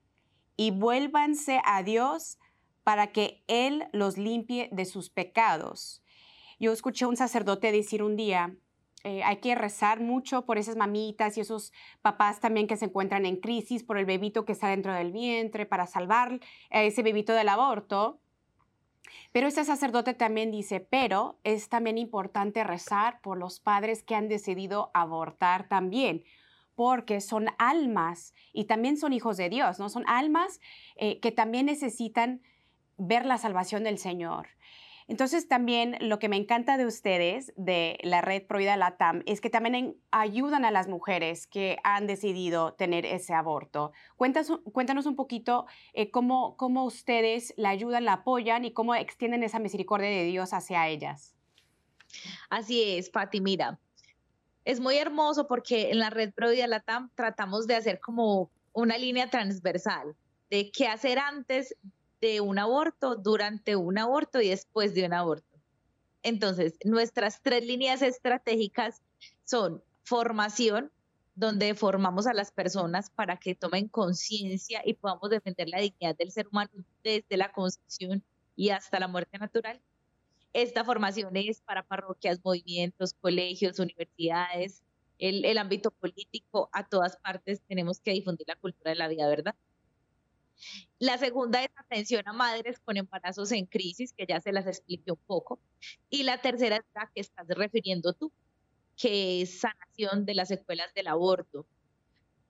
y 0.56 0.72
vuélvanse 0.72 1.60
a 1.66 1.84
Dios 1.84 2.38
para 2.84 3.08
que 3.08 3.44
Él 3.48 3.88
los 3.92 4.18
limpie 4.18 4.70
de 4.72 4.86
sus 4.86 5.10
pecados. 5.10 6.02
Yo 6.60 6.72
escuché 6.72 7.06
a 7.06 7.08
un 7.08 7.18
sacerdote 7.18 7.72
decir 7.72 8.04
un 8.04 8.16
día, 8.16 8.56
eh, 9.04 9.24
hay 9.24 9.38
que 9.38 9.56
rezar 9.56 10.00
mucho 10.00 10.46
por 10.46 10.60
esas 10.60 10.76
mamitas 10.76 11.38
y 11.38 11.42
esos 11.42 11.74
papás 12.02 12.40
también 12.40 12.68
que 12.68 12.78
se 12.78 12.86
encuentran 12.86 13.26
en 13.26 13.38
crisis 13.38 13.84
por 13.84 13.98
el 13.98 14.06
bebito 14.06 14.46
que 14.46 14.52
está 14.52 14.70
dentro 14.70 14.94
del 14.94 15.12
vientre 15.12 15.66
para 15.66 15.88
salvar 15.88 16.40
a 16.70 16.84
ese 16.84 17.02
bebito 17.02 17.34
del 17.34 17.50
aborto. 17.50 18.20
Pero 19.32 19.48
este 19.48 19.64
sacerdote 19.64 20.14
también 20.14 20.52
dice, 20.52 20.80
pero 20.80 21.40
es 21.44 21.70
también 21.70 21.98
importante 21.98 22.64
rezar 22.64 23.22
por 23.22 23.38
los 23.38 23.60
padres 23.60 24.04
que 24.04 24.16
han 24.16 24.28
decidido 24.28 24.92
abortar 24.94 25.68
también, 25.68 26.24
porque 26.76 27.22
son 27.22 27.50
almas 27.58 28.34
y 28.54 28.66
también 28.66 28.98
son 28.98 29.14
hijos 29.14 29.38
de 29.38 29.50
Dios, 29.50 29.80
¿no? 29.80 29.90
Son 29.90 30.04
almas 30.08 30.60
eh, 30.96 31.20
que 31.20 31.32
también 31.32 31.66
necesitan 31.66 32.42
ver 32.98 33.26
la 33.26 33.38
salvación 33.38 33.84
del 33.84 33.98
Señor. 33.98 34.48
Entonces 35.12 35.50
también 35.50 35.98
lo 36.00 36.20
que 36.20 36.30
me 36.30 36.38
encanta 36.38 36.78
de 36.78 36.86
ustedes, 36.86 37.52
de 37.58 38.00
la 38.02 38.22
red 38.22 38.48
Prohibida 38.48 38.78
Latam, 38.78 39.24
es 39.26 39.42
que 39.42 39.50
también 39.50 39.98
ayudan 40.10 40.64
a 40.64 40.72
las 40.72 40.88
mujeres 40.88 41.48
que 41.48 41.80
han 41.84 42.08
decidido 42.08 42.76
tener 42.76 43.06
ese 43.06 43.34
aborto. 43.34 43.92
Cuéntanos, 44.16 45.06
un 45.06 45.16
poquito 45.18 45.66
eh, 45.92 46.12
cómo, 46.12 46.56
ustedes 46.86 47.54
la 47.58 47.72
ayudan, 47.72 48.06
la 48.06 48.14
apoyan 48.14 48.64
y 48.64 48.72
cómo 48.72 48.96
extienden 48.96 49.44
esa 49.44 49.60
misericordia 49.60 50.08
de 50.08 50.24
Dios 50.24 50.54
hacia 50.54 50.88
ellas. 50.88 51.36
Así 52.50 52.82
es, 52.82 53.10
Pati, 53.10 53.42
mira. 53.42 53.82
Es 54.64 54.80
muy 54.80 54.96
hermoso 54.96 55.46
porque 55.46 55.92
en 55.92 56.00
la 56.00 56.10
red 56.10 56.32
Prohibida 56.34 56.68
Latam 56.68 57.12
tratamos 57.16 57.68
de 57.68 57.76
hacer 57.76 58.00
como 58.00 58.50
una 58.72 58.98
línea 58.98 59.30
transversal 59.30 60.16
de 60.50 60.72
qué 60.72 60.88
hacer 60.88 61.20
antes 61.20 61.76
de 62.22 62.42
un 62.42 62.60
aborto, 62.60 63.16
durante 63.16 63.76
un 63.76 63.98
aborto 63.98 64.42
y 64.42 64.50
después 64.50 64.94
de 64.94 65.06
un 65.06 65.14
aborto. 65.14 65.60
Entonces, 66.24 66.76
nuestras 66.86 67.42
tres 67.42 67.66
líneas 67.66 68.02
estratégicas 68.02 69.02
son 69.44 69.84
formación, 70.04 70.92
donde 71.36 71.74
formamos 71.74 72.28
a 72.28 72.34
las 72.34 72.52
personas 72.52 73.10
para 73.10 73.38
que 73.38 73.56
tomen 73.56 73.88
conciencia 73.88 74.82
y 74.86 74.94
podamos 74.94 75.30
defender 75.30 75.70
la 75.70 75.80
dignidad 75.80 76.16
del 76.16 76.32
ser 76.32 76.48
humano 76.48 76.72
desde 77.04 77.38
la 77.38 77.52
concepción 77.52 78.24
y 78.56 78.70
hasta 78.70 79.00
la 79.00 79.08
muerte 79.08 79.40
natural. 79.40 79.82
Esta 80.54 80.84
formación 80.84 81.36
es 81.36 81.62
para 81.62 81.84
parroquias, 81.84 82.42
movimientos, 82.44 83.14
colegios, 83.14 83.80
universidades, 83.80 84.84
el, 85.22 85.58
ámbito 85.58 85.92
político, 85.92 86.70
a 86.74 86.88
todas 86.88 87.16
partes 87.18 87.62
tenemos 87.68 88.00
que 88.00 88.12
difundir 88.12 88.48
la 88.48 88.56
cultura 88.56 88.90
de 88.90 88.98
la 88.98 89.08
vida, 89.08 89.28
¿verdad? 89.28 89.56
La 91.00 91.18
segunda 91.18 91.64
es 91.64 91.70
atención 91.76 92.28
a 92.28 92.34
madres 92.34 92.80
con 92.80 92.98
embarazos 92.98 93.52
en 93.52 93.66
crisis, 93.66 94.14
que 94.14 94.26
ya 94.28 94.40
se 94.40 94.52
las 94.52 94.68
expliqué 94.68 95.12
un 95.12 95.20
poco. 95.26 95.60
Y 96.10 96.24
la 96.24 96.42
tercera 96.42 96.78
es 96.78 96.84
la 96.94 97.10
que 97.14 97.22
estás 97.22 97.48
refiriendo 97.50 98.14
tú, 98.14 98.32
que 98.96 99.42
es 99.42 99.60
sanación 99.60 100.26
de 100.26 100.36
las 100.36 100.50
secuelas 100.50 100.94
del 100.94 101.08
aborto. 101.08 101.66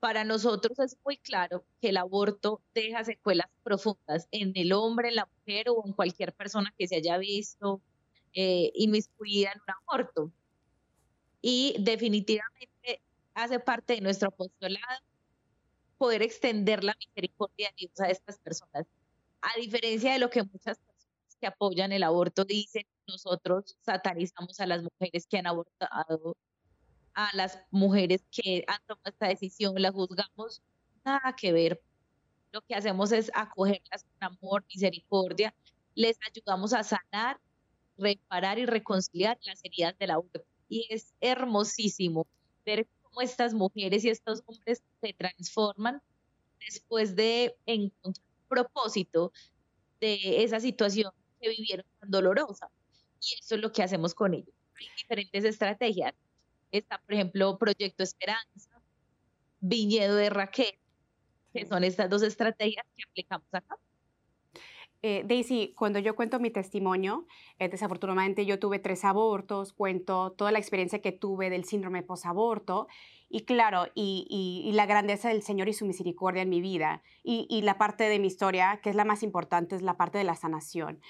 Para 0.00 0.24
nosotros 0.24 0.78
es 0.80 0.96
muy 1.04 1.16
claro 1.16 1.64
que 1.80 1.90
el 1.90 1.96
aborto 1.96 2.60
deja 2.74 3.04
secuelas 3.04 3.48
profundas 3.62 4.28
en 4.32 4.52
el 4.56 4.72
hombre, 4.72 5.08
en 5.08 5.16
la 5.16 5.28
mujer 5.38 5.68
o 5.70 5.82
en 5.86 5.92
cualquier 5.92 6.34
persona 6.34 6.74
que 6.76 6.88
se 6.88 6.96
haya 6.96 7.18
visto 7.18 7.80
eh, 8.34 8.72
inmiscuida 8.74 9.52
en 9.52 9.60
un 9.60 9.74
aborto. 9.82 10.32
Y 11.40 11.76
definitivamente 11.78 13.02
hace 13.34 13.60
parte 13.60 13.94
de 13.94 14.00
nuestro 14.00 14.28
apostolado 14.28 15.02
poder 16.02 16.22
extender 16.22 16.82
la 16.82 16.96
misericordia 16.98 17.68
de 17.68 17.86
Dios 17.86 18.00
a 18.00 18.08
estas 18.10 18.36
personas. 18.40 18.88
A 19.40 19.56
diferencia 19.60 20.12
de 20.12 20.18
lo 20.18 20.30
que 20.30 20.42
muchas 20.42 20.76
personas 20.76 21.36
que 21.40 21.46
apoyan 21.46 21.92
el 21.92 22.02
aborto 22.02 22.44
dicen, 22.44 22.84
nosotros 23.06 23.76
satanizamos 23.82 24.58
a 24.58 24.66
las 24.66 24.82
mujeres 24.82 25.28
que 25.28 25.38
han 25.38 25.46
abortado, 25.46 26.36
a 27.14 27.30
las 27.34 27.56
mujeres 27.70 28.24
que 28.32 28.64
han 28.66 28.80
tomado 28.84 29.10
esta 29.10 29.28
decisión, 29.28 29.80
las 29.80 29.92
juzgamos, 29.92 30.60
nada 31.04 31.36
que 31.36 31.52
ver. 31.52 31.80
Lo 32.50 32.62
que 32.62 32.74
hacemos 32.74 33.12
es 33.12 33.30
acogerlas 33.32 34.02
con 34.02 34.36
amor, 34.36 34.64
misericordia, 34.74 35.54
les 35.94 36.18
ayudamos 36.28 36.72
a 36.72 36.82
sanar, 36.82 37.38
reparar 37.96 38.58
y 38.58 38.66
reconciliar 38.66 39.38
las 39.44 39.60
heridas 39.62 39.96
del 39.98 40.10
aborto. 40.10 40.44
Y 40.68 40.84
es 40.90 41.14
hermosísimo 41.20 42.26
ver 42.66 42.88
cómo 43.12 43.22
estas 43.22 43.54
mujeres 43.54 44.04
y 44.04 44.10
estos 44.10 44.42
hombres 44.46 44.82
se 45.00 45.12
transforman 45.12 46.00
después 46.66 47.14
de 47.14 47.54
encontrar 47.66 48.24
un 48.42 48.48
propósito 48.48 49.32
de 50.00 50.42
esa 50.42 50.60
situación 50.60 51.12
que 51.40 51.50
vivieron 51.50 51.86
tan 52.00 52.10
dolorosa. 52.10 52.70
Y 53.20 53.38
eso 53.38 53.54
es 53.54 53.60
lo 53.60 53.70
que 53.72 53.82
hacemos 53.82 54.14
con 54.14 54.34
ellos. 54.34 54.54
Hay 54.78 54.86
diferentes 54.96 55.44
estrategias. 55.44 56.14
Está, 56.70 56.98
por 56.98 57.14
ejemplo, 57.14 57.58
Proyecto 57.58 58.02
Esperanza, 58.02 58.80
Viñedo 59.60 60.16
de 60.16 60.30
Raquel, 60.30 60.78
que 61.52 61.66
son 61.66 61.84
estas 61.84 62.08
dos 62.08 62.22
estrategias 62.22 62.84
que 62.96 63.04
aplicamos 63.04 63.46
acá. 63.52 63.78
Eh, 65.04 65.24
Daisy, 65.26 65.74
cuando 65.76 65.98
yo 65.98 66.14
cuento 66.14 66.38
mi 66.38 66.50
testimonio, 66.50 67.26
eh, 67.58 67.68
desafortunadamente 67.68 68.46
yo 68.46 68.60
tuve 68.60 68.78
tres 68.78 69.04
abortos, 69.04 69.72
cuento 69.72 70.30
toda 70.30 70.52
la 70.52 70.60
experiencia 70.60 71.00
que 71.00 71.10
tuve 71.10 71.50
del 71.50 71.64
síndrome 71.64 72.04
posaborto 72.04 72.86
y 73.28 73.40
claro, 73.40 73.86
y, 73.94 74.70
la 74.74 74.86
grandeza 74.86 75.30
del 75.30 75.42
Señor 75.42 75.68
y 75.68 75.72
su 75.72 75.86
misericordia 75.86 76.42
en 76.42 76.50
mi 76.50 76.60
vida 76.60 77.02
y, 77.24 77.62
la 77.62 77.78
parte 77.78 78.04
de 78.04 78.18
mi 78.20 78.28
historia, 78.28 78.78
que 78.82 78.90
es 78.90 78.96
la 78.96 79.04
más 79.04 79.22
importante, 79.22 79.74
es 79.74 79.82
la 79.82 79.96
parte 79.96 80.18
de 80.18 80.24
la 80.24 80.36
sanación. 80.36 81.00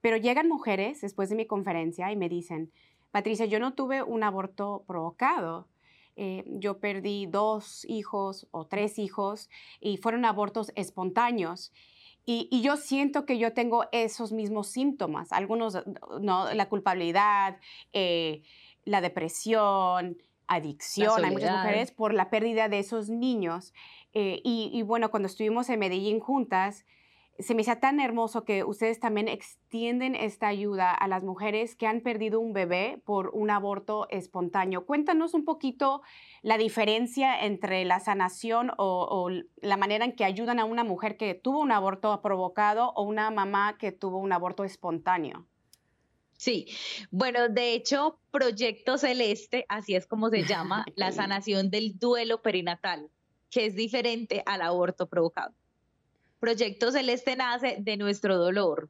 Pero 0.00 0.16
llegan 0.16 0.48
mujeres 0.48 1.00
después 1.00 1.28
de 1.28 1.36
mi 1.36 1.46
conferencia 1.46 2.12
y 2.12 2.16
me 2.16 2.28
dicen, 2.28 2.70
Patricia, 3.10 3.46
yo 3.46 3.58
no 3.58 3.72
tuve 3.72 4.02
un 4.02 4.22
aborto 4.22 4.84
provocado. 4.86 5.68
Eh, 6.16 6.44
yo 6.46 6.78
perdí 6.78 7.26
dos 7.26 7.84
hijos 7.88 8.46
o 8.50 8.66
tres 8.66 8.98
hijos 8.98 9.48
y 9.80 9.96
fueron 9.96 10.24
abortos 10.24 10.72
espontáneos. 10.76 11.72
Y, 12.26 12.60
yo 12.62 12.76
siento 12.76 13.26
que 13.26 13.38
yo 13.38 13.52
tengo 13.52 13.86
esos 13.92 14.32
mismos 14.32 14.68
síntomas, 14.68 15.32
algunos, 15.32 15.82
¿no? 16.20 16.52
la 16.52 16.68
culpabilidad, 16.68 17.58
eh, 17.92 18.42
la 18.84 19.00
depresión, 19.00 20.18
adicción, 20.46 21.24
hay 21.24 21.30
muchas 21.32 21.56
mujeres 21.56 21.92
por 21.92 22.14
la 22.14 22.30
pérdida 22.30 22.68
de 22.68 22.78
esos 22.78 23.08
niños. 23.08 23.72
Eh, 24.12 24.40
y, 24.44 24.70
y, 24.72 24.82
bueno, 24.82 25.10
cuando 25.10 25.26
estuvimos 25.26 25.68
en 25.70 25.78
Medellín 25.78 26.20
juntas, 26.20 26.84
se 27.42 27.54
me 27.54 27.62
hace 27.62 27.76
tan 27.76 28.00
hermoso 28.00 28.44
que 28.44 28.64
ustedes 28.64 29.00
también 29.00 29.28
extienden 29.28 30.14
esta 30.14 30.48
ayuda 30.48 30.92
a 30.92 31.08
las 31.08 31.24
mujeres 31.24 31.74
que 31.76 31.86
han 31.86 32.00
perdido 32.00 32.40
un 32.40 32.52
bebé 32.52 33.00
por 33.04 33.30
un 33.34 33.50
aborto 33.50 34.08
espontáneo. 34.10 34.86
Cuéntanos 34.86 35.34
un 35.34 35.44
poquito 35.44 36.02
la 36.42 36.58
diferencia 36.58 37.44
entre 37.44 37.84
la 37.84 38.00
sanación 38.00 38.72
o, 38.76 39.30
la 39.60 39.76
manera 39.76 40.04
en 40.04 40.16
que 40.16 40.24
ayudan 40.24 40.58
a 40.58 40.64
una 40.64 40.84
mujer 40.84 41.16
que 41.16 41.34
tuvo 41.34 41.60
un 41.60 41.72
aborto 41.72 42.20
provocado 42.22 42.92
o 42.94 43.02
una 43.02 43.30
mamá 43.30 43.76
que 43.78 43.92
tuvo 43.92 44.18
un 44.18 44.32
aborto 44.32 44.64
espontáneo. 44.64 45.46
Sí, 46.36 46.68
bueno, 47.10 47.48
de 47.48 47.74
hecho, 47.74 48.18
Proyecto 48.30 48.96
Celeste, 48.96 49.66
así 49.68 49.94
es 49.94 50.06
como 50.06 50.30
se 50.30 50.44
llama, 50.44 50.86
la 50.96 51.12
sanación 51.12 51.70
del 51.70 51.98
duelo 51.98 52.40
perinatal, 52.40 53.10
que 53.50 53.66
es 53.66 53.74
diferente 53.74 54.42
al 54.46 54.62
aborto 54.62 55.06
provocado. 55.06 55.54
Proyecto 56.40 56.90
Celeste 56.90 57.36
nace 57.36 57.76
de 57.80 57.98
nuestro 57.98 58.38
dolor, 58.38 58.88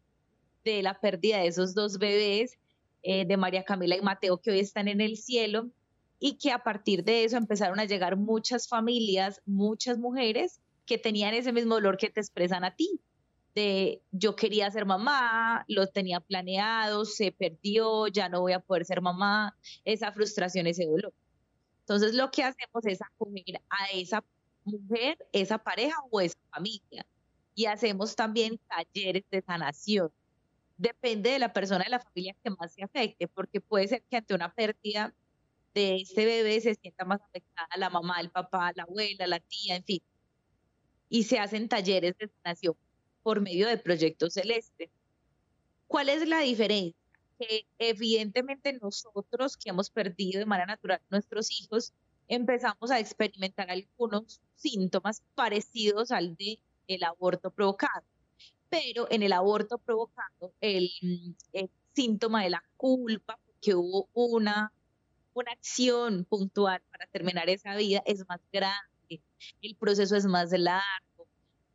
de 0.64 0.84
la 0.84 1.00
pérdida 1.00 1.38
de 1.38 1.48
esos 1.48 1.74
dos 1.74 1.98
bebés, 1.98 2.56
eh, 3.02 3.24
de 3.24 3.36
María 3.36 3.64
Camila 3.64 3.96
y 3.96 4.02
Mateo, 4.02 4.38
que 4.38 4.52
hoy 4.52 4.60
están 4.60 4.86
en 4.86 5.00
el 5.00 5.16
cielo, 5.16 5.68
y 6.20 6.38
que 6.38 6.52
a 6.52 6.62
partir 6.62 7.02
de 7.02 7.24
eso 7.24 7.36
empezaron 7.36 7.80
a 7.80 7.86
llegar 7.86 8.16
muchas 8.16 8.68
familias, 8.68 9.42
muchas 9.46 9.98
mujeres 9.98 10.60
que 10.86 10.96
tenían 10.96 11.34
ese 11.34 11.52
mismo 11.52 11.74
dolor 11.74 11.96
que 11.96 12.08
te 12.08 12.20
expresan 12.20 12.62
a 12.62 12.76
ti, 12.76 13.00
de 13.56 14.00
yo 14.12 14.36
quería 14.36 14.70
ser 14.70 14.86
mamá, 14.86 15.64
lo 15.66 15.88
tenía 15.88 16.20
planeado, 16.20 17.04
se 17.04 17.32
perdió, 17.32 18.06
ya 18.06 18.28
no 18.28 18.42
voy 18.42 18.52
a 18.52 18.60
poder 18.60 18.84
ser 18.84 19.00
mamá, 19.00 19.56
esa 19.84 20.12
frustración, 20.12 20.68
ese 20.68 20.86
dolor. 20.86 21.12
Entonces 21.80 22.14
lo 22.14 22.30
que 22.30 22.44
hacemos 22.44 22.86
es 22.86 23.00
acoger 23.02 23.60
a 23.70 23.86
esa 23.92 24.22
mujer, 24.62 25.18
esa 25.32 25.58
pareja 25.58 25.96
o 26.12 26.20
esa 26.20 26.38
familia 26.52 27.04
y 27.60 27.66
hacemos 27.66 28.16
también 28.16 28.58
talleres 28.70 29.22
de 29.30 29.42
sanación. 29.42 30.10
Depende 30.78 31.28
de 31.28 31.38
la 31.38 31.52
persona 31.52 31.84
de 31.84 31.90
la 31.90 32.00
familia 32.00 32.34
que 32.42 32.48
más 32.48 32.72
se 32.72 32.82
afecte, 32.82 33.28
porque 33.28 33.60
puede 33.60 33.86
ser 33.86 34.02
que 34.08 34.16
ante 34.16 34.32
una 34.32 34.54
pérdida 34.54 35.14
de 35.74 35.96
este 35.96 36.24
bebé 36.24 36.58
se 36.62 36.74
sienta 36.74 37.04
más 37.04 37.20
afectada 37.20 37.68
la 37.76 37.90
mamá, 37.90 38.18
el 38.18 38.30
papá, 38.30 38.72
la 38.74 38.84
abuela, 38.84 39.26
la 39.26 39.40
tía, 39.40 39.76
en 39.76 39.84
fin. 39.84 40.00
Y 41.10 41.24
se 41.24 41.38
hacen 41.38 41.68
talleres 41.68 42.16
de 42.16 42.28
sanación 42.28 42.76
por 43.22 43.42
medio 43.42 43.68
del 43.68 43.82
Proyecto 43.82 44.30
Celeste. 44.30 44.90
¿Cuál 45.86 46.08
es 46.08 46.26
la 46.26 46.40
diferencia? 46.40 46.96
Que 47.38 47.66
evidentemente 47.78 48.72
nosotros 48.80 49.58
que 49.58 49.68
hemos 49.68 49.90
perdido 49.90 50.38
de 50.38 50.46
manera 50.46 50.68
natural 50.68 51.02
nuestros 51.10 51.50
hijos, 51.60 51.92
empezamos 52.26 52.90
a 52.90 52.98
experimentar 52.98 53.70
algunos 53.70 54.40
síntomas 54.56 55.22
parecidos 55.34 56.10
al 56.10 56.36
de 56.36 56.58
el 56.94 57.04
aborto 57.04 57.50
provocado. 57.50 58.04
Pero 58.68 59.06
en 59.10 59.22
el 59.22 59.32
aborto 59.32 59.78
provocado, 59.78 60.52
el, 60.60 60.90
síntoma 61.92 62.44
de 62.44 62.50
la 62.50 62.62
culpa, 62.76 63.38
que 63.60 63.74
hubo 63.74 64.08
una, 64.14 64.72
una 65.34 65.52
acción 65.52 66.24
puntual 66.24 66.80
para 66.90 67.06
terminar 67.06 67.50
esa 67.50 67.74
vida, 67.76 68.02
es 68.06 68.26
más 68.28 68.40
grande, 68.52 69.22
el 69.60 69.76
proceso 69.76 70.16
es 70.16 70.24
más 70.26 70.52
largo. 70.52 71.26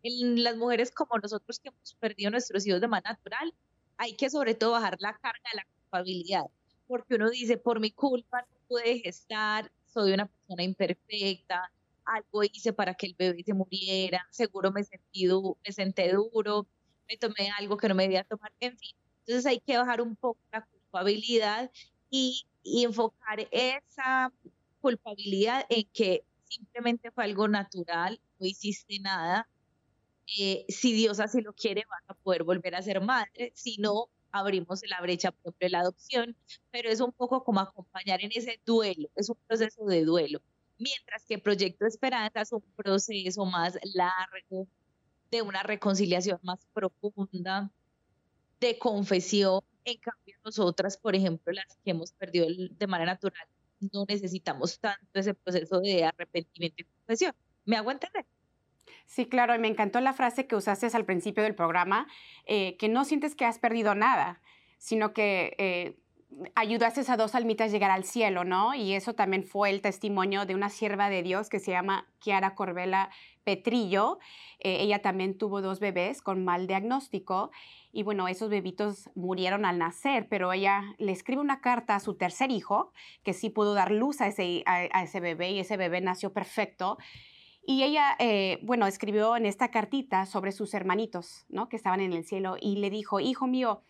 En 0.04 0.44
las 0.44 0.56
mujeres 0.56 0.92
como 0.92 1.18
nosotros 1.20 1.60
que 1.60 1.70
hemos 1.70 1.96
perdido 1.96 2.32
nuestros 2.32 2.66
hijos 2.66 2.80
de 2.82 2.88
manera 2.88 3.12
natural, 3.12 3.54
hay 3.98 4.16
que 4.16 4.30
sobre 4.30 4.56
todo 4.56 4.72
bajar 4.72 4.98
la 5.00 5.14
carga 5.18 5.50
de 5.52 5.58
la 5.58 5.66
culpabilidad, 5.66 6.46
porque 6.88 7.16
uno 7.16 7.30
dice, 7.30 7.58
por 7.58 7.80
mi 7.80 7.92
culpa 7.92 8.42
no 8.42 8.58
pude 8.68 9.00
gestar, 9.00 9.72
soy 9.86 10.14
una 10.14 10.28
persona 10.28 10.64
imperfecta, 10.64 11.72
algo 12.06 12.44
hice 12.44 12.74
para 12.74 12.94
que 12.96 13.08
el 13.08 13.16
bebé 13.18 13.44
se 13.44 13.54
muriera, 13.54 14.26
seguro 14.32 14.72
me, 14.72 14.84
sentí 14.84 15.28
me 15.28 15.72
senté 15.72 16.14
duro, 16.14 16.68
me 17.08 17.18
tomé 17.18 17.52
algo 17.58 17.78
que 17.78 17.90
no 17.90 17.96
me 17.96 18.04
debía 18.04 18.24
tomar, 18.24 18.54
en 18.60 18.78
fin. 18.78 18.96
Entonces 19.20 19.46
hay 19.46 19.60
que 19.60 19.78
bajar 19.78 20.02
un 20.02 20.16
poco 20.16 20.40
la 20.52 20.66
culpabilidad 20.66 21.72
y, 22.10 22.46
enfocar 22.64 23.48
esa 23.52 24.34
culpabilidad 24.82 25.66
en 25.70 25.88
que 25.94 26.26
simplemente 26.46 27.12
fue 27.12 27.26
algo 27.26 27.48
natural, 27.48 28.20
no 28.40 28.48
hiciste 28.48 29.00
nada. 29.00 29.48
Eh, 30.40 30.66
si 30.70 30.94
Dios 30.94 31.20
así 31.20 31.42
lo 31.42 31.54
quiere, 31.54 31.84
vas 31.90 32.04
a 32.08 32.16
poder 32.16 32.44
volver 32.44 32.76
a 32.76 32.82
ser 32.82 33.02
madre. 33.02 33.52
Si 33.56 33.78
no, 33.78 34.10
abrimos 34.32 34.82
la 34.90 35.00
brecha 35.02 35.32
propia 35.32 35.68
de 35.68 35.70
la 35.72 35.80
adopción, 35.82 36.36
pero 36.72 36.90
es 36.90 37.02
un 37.02 37.12
poco 37.14 37.44
como 37.44 37.60
acompañar 37.60 38.24
en 38.24 38.32
ese 38.34 38.60
duelo, 38.66 39.10
es 39.16 39.30
un 39.30 39.38
proceso 39.48 39.86
de 39.86 40.04
duelo 40.04 40.42
mientras 40.78 41.26
que 41.26 41.40
Proyecto 41.40 41.86
Esperanza 41.86 42.42
es 42.42 42.52
un 42.52 42.64
proceso 42.76 43.46
más 43.46 43.78
largo, 43.94 44.68
de 45.32 45.42
una 45.42 45.64
reconciliación 45.64 46.40
más 46.44 46.66
profunda, 46.74 47.72
de 48.60 48.78
confesión. 48.78 49.62
En 49.84 49.98
cambio, 49.98 50.36
nosotras, 50.44 50.98
por 50.98 51.16
ejemplo, 51.16 51.52
las 51.54 51.78
que 51.84 51.92
hemos 51.92 52.12
perdido 52.12 52.48
de 52.70 52.88
manera 52.88 53.14
natural, 53.14 53.48
no 53.80 54.06
necesitamos 54.08 54.80
tanto 54.80 55.08
ese 55.14 55.34
proceso 55.34 55.80
de 55.80 56.06
arrepentimiento 56.06 56.82
y 56.82 56.86
confesión. 56.86 57.34
¿Me 57.66 57.76
hago 57.76 57.92
entender? 57.92 58.26
Sí, 59.06 59.28
claro, 59.28 59.54
y 59.56 59.60
me 59.60 59.68
encantó 59.68 60.00
la 60.02 60.14
frase 60.14 60.48
que 60.48 60.56
usaste 60.56 60.88
al 60.94 61.06
principio 61.06 61.44
del 61.44 61.56
programa, 61.56 62.08
eh, 62.46 62.76
que 62.78 62.90
no 62.90 63.06
sientes 63.06 63.36
que 63.36 63.46
has 63.46 63.60
perdido 63.60 63.94
nada, 63.94 64.42
sino 64.78 65.14
que 65.14 65.56
eh, 65.58 66.00
ayudaste 66.56 67.02
a 67.10 67.18
dos 67.18 67.36
almitas 67.36 67.70
a 67.70 67.72
llegar 67.72 67.92
al 67.92 68.04
cielo, 68.04 68.44
¿no? 68.44 68.74
Y 68.74 68.94
eso 68.94 69.14
también 69.14 69.44
fue 69.44 69.70
el 69.70 69.82
testimonio 69.82 70.46
de 70.46 70.56
una 70.56 70.70
sierva 70.70 71.10
de 71.10 71.24
Dios 71.24 71.50
que 71.50 71.60
se 71.60 71.72
llama 71.72 72.08
Kiara 72.20 72.56
Corbela 72.56 73.10
Petrillo. 73.44 74.20
Eh, 74.60 74.82
ella 74.82 75.02
también 75.02 75.38
tuvo 75.38 75.62
dos 75.62 75.80
bebés 75.80 76.22
con 76.22 76.44
mal 76.44 76.68
diagnóstico 76.68 77.52
y 77.96 78.04
bueno, 78.04 78.28
esos 78.28 78.50
bebitos 78.50 79.10
murieron 79.16 79.64
al 79.64 79.78
nacer, 79.78 80.28
pero 80.28 80.52
ella 80.52 80.84
le 80.98 81.14
escribe 81.14 81.42
una 81.42 81.62
carta 81.62 81.96
a 81.96 82.02
su 82.02 82.16
tercer 82.16 82.52
hijo, 82.52 82.92
que 83.24 83.32
sí 83.32 83.50
pudo 83.50 83.74
dar 83.74 83.92
luz 83.92 84.20
a 84.20 84.28
ese, 84.28 84.64
a, 84.66 85.02
ese 85.02 85.22
bebé 85.22 85.52
y 85.52 85.60
ese 85.60 85.78
bebé 85.78 86.02
nació 86.02 86.34
perfecto. 86.34 86.98
Y 87.66 87.84
ella, 87.84 88.18
eh, 88.20 88.60
bueno, 88.64 88.86
escribió 88.86 89.38
en 89.38 89.46
esta 89.46 89.72
cartita 89.72 90.26
sobre 90.26 90.52
sus 90.52 90.74
hermanitos, 90.74 91.46
¿no? 91.48 91.70
Que 91.70 91.78
estaban 91.78 92.02
en 92.02 92.12
el 92.12 92.26
cielo 92.26 92.58
y 92.60 92.76
le 92.76 92.90
dijo, 92.90 93.22
hijo 93.22 93.48
mío, 93.48 93.82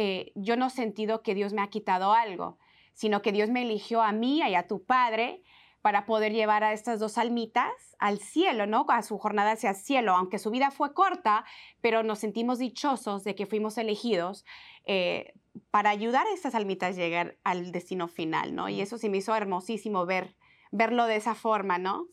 eh, 0.00 0.30
yo 0.36 0.56
no 0.56 0.68
he 0.68 0.70
sentido 0.70 1.24
que 1.24 1.34
Dios 1.34 1.52
me 1.52 1.60
ha 1.60 1.70
quitado 1.70 2.12
algo, 2.12 2.56
sino 2.92 3.20
que 3.20 3.32
Dios 3.32 3.50
me 3.50 3.62
eligió 3.62 4.00
a 4.00 4.12
mí 4.12 4.38
y 4.38 4.54
a 4.54 4.68
tu 4.68 4.84
padre 4.84 5.42
para 5.82 6.06
poder 6.06 6.32
llevar 6.32 6.62
a 6.62 6.72
estas 6.72 7.00
dos 7.00 7.18
almitas 7.18 7.96
al 7.98 8.20
cielo, 8.20 8.68
¿no? 8.68 8.86
A 8.90 9.02
su 9.02 9.18
jornada 9.18 9.52
hacia 9.52 9.70
el 9.70 9.76
cielo, 9.76 10.14
aunque 10.14 10.38
su 10.38 10.52
vida 10.52 10.70
fue 10.70 10.94
corta, 10.94 11.44
pero 11.80 12.04
nos 12.04 12.20
sentimos 12.20 12.60
dichosos 12.60 13.24
de 13.24 13.34
que 13.34 13.46
fuimos 13.46 13.76
elegidos 13.76 14.44
eh, 14.84 15.32
para 15.72 15.90
ayudar 15.90 16.28
a 16.28 16.32
estas 16.32 16.54
almitas 16.54 16.90
a 16.90 17.00
llegar 17.00 17.36
al 17.42 17.72
destino 17.72 18.06
final, 18.06 18.54
¿no? 18.54 18.68
Y 18.68 18.80
eso 18.80 18.98
sí 18.98 19.08
me 19.08 19.16
hizo 19.16 19.34
hermosísimo 19.34 20.06
ver, 20.06 20.36
verlo 20.70 21.06
de 21.06 21.16
esa 21.16 21.34
forma, 21.34 21.78
¿no? 21.78 22.08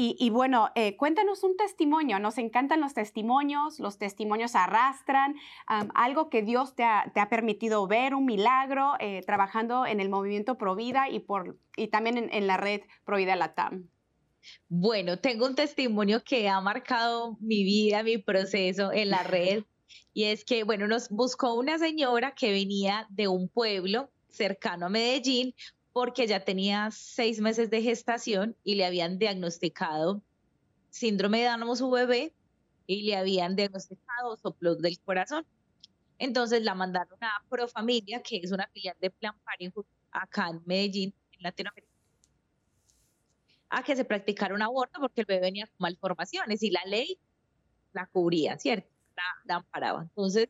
Y, 0.00 0.30
bueno, 0.30 0.70
eh, 0.76 0.96
cuéntanos 0.96 1.42
un 1.42 1.56
testimonio. 1.56 2.20
Nos 2.20 2.38
encantan 2.38 2.80
los 2.80 2.94
testimonios, 2.94 3.80
los 3.80 3.98
testimonios 3.98 4.54
arrastran, 4.54 5.34
algo 5.66 6.30
que 6.30 6.42
Dios 6.42 6.76
te 6.76 6.84
ha, 6.84 7.28
permitido 7.28 7.84
ver, 7.88 8.14
un 8.14 8.24
milagro, 8.24 8.92
eh, 9.00 9.22
trabajando 9.26 9.86
en 9.86 9.98
el 9.98 10.08
movimiento 10.08 10.56
Provida 10.56 11.08
y, 11.08 11.18
por, 11.18 11.58
y 11.76 11.88
también 11.88 12.16
en, 12.16 12.32
en 12.32 12.46
la 12.46 12.56
red 12.56 12.82
Provida 13.04 13.34
Latam. 13.34 13.88
Bueno, 14.68 15.18
tengo 15.18 15.46
un 15.46 15.56
testimonio 15.56 16.22
que 16.22 16.48
ha 16.48 16.60
marcado 16.60 17.36
mi 17.40 17.64
vida, 17.64 18.04
mi 18.04 18.18
proceso 18.18 18.92
en 18.92 19.10
la 19.10 19.24
red. 19.24 19.64
Y 20.14 20.24
es 20.24 20.44
que, 20.44 20.64
bueno, 20.64 20.88
nos 20.88 21.10
buscó 21.10 21.54
una 21.54 21.78
señora 21.78 22.34
que 22.34 22.50
venía 22.50 23.06
de 23.08 23.28
un 23.28 23.48
pueblo 23.48 24.10
cercano 24.28 24.86
a 24.86 24.88
Medellín 24.88 25.54
porque 25.98 26.28
ya 26.28 26.44
tenía 26.44 26.92
seis 26.92 27.40
meses 27.40 27.70
de 27.70 27.82
gestación 27.82 28.56
y 28.62 28.76
le 28.76 28.86
habían 28.86 29.18
diagnosticado 29.18 30.22
síndrome 30.90 31.40
de 31.40 31.46
Down 31.46 31.76
su 31.76 31.90
bebé 31.90 32.32
y 32.86 33.02
le 33.02 33.16
habían 33.16 33.56
diagnosticado 33.56 34.36
soplos 34.36 34.78
del 34.78 34.96
corazón. 35.00 35.44
Entonces 36.18 36.62
la 36.62 36.76
mandaron 36.76 37.18
a 37.20 37.44
Profamilia, 37.48 38.22
que 38.22 38.36
es 38.36 38.52
una 38.52 38.68
filial 38.68 38.96
de 39.00 39.10
Plan 39.10 39.34
Parenthood 39.44 39.86
acá 40.12 40.50
en 40.50 40.62
Medellín, 40.66 41.12
en 41.32 41.42
Latinoamérica, 41.42 41.92
a 43.68 43.82
que 43.82 43.96
se 43.96 44.04
practicara 44.04 44.54
un 44.54 44.62
aborto 44.62 45.00
porque 45.00 45.22
el 45.22 45.26
bebé 45.26 45.40
venía 45.40 45.66
con 45.66 45.78
malformaciones 45.80 46.62
y 46.62 46.70
la 46.70 46.84
ley 46.86 47.18
la 47.92 48.06
cubría, 48.06 48.56
¿cierto? 48.56 48.88
La, 49.16 49.24
la 49.46 49.54
amparaba. 49.56 50.02
Entonces, 50.02 50.48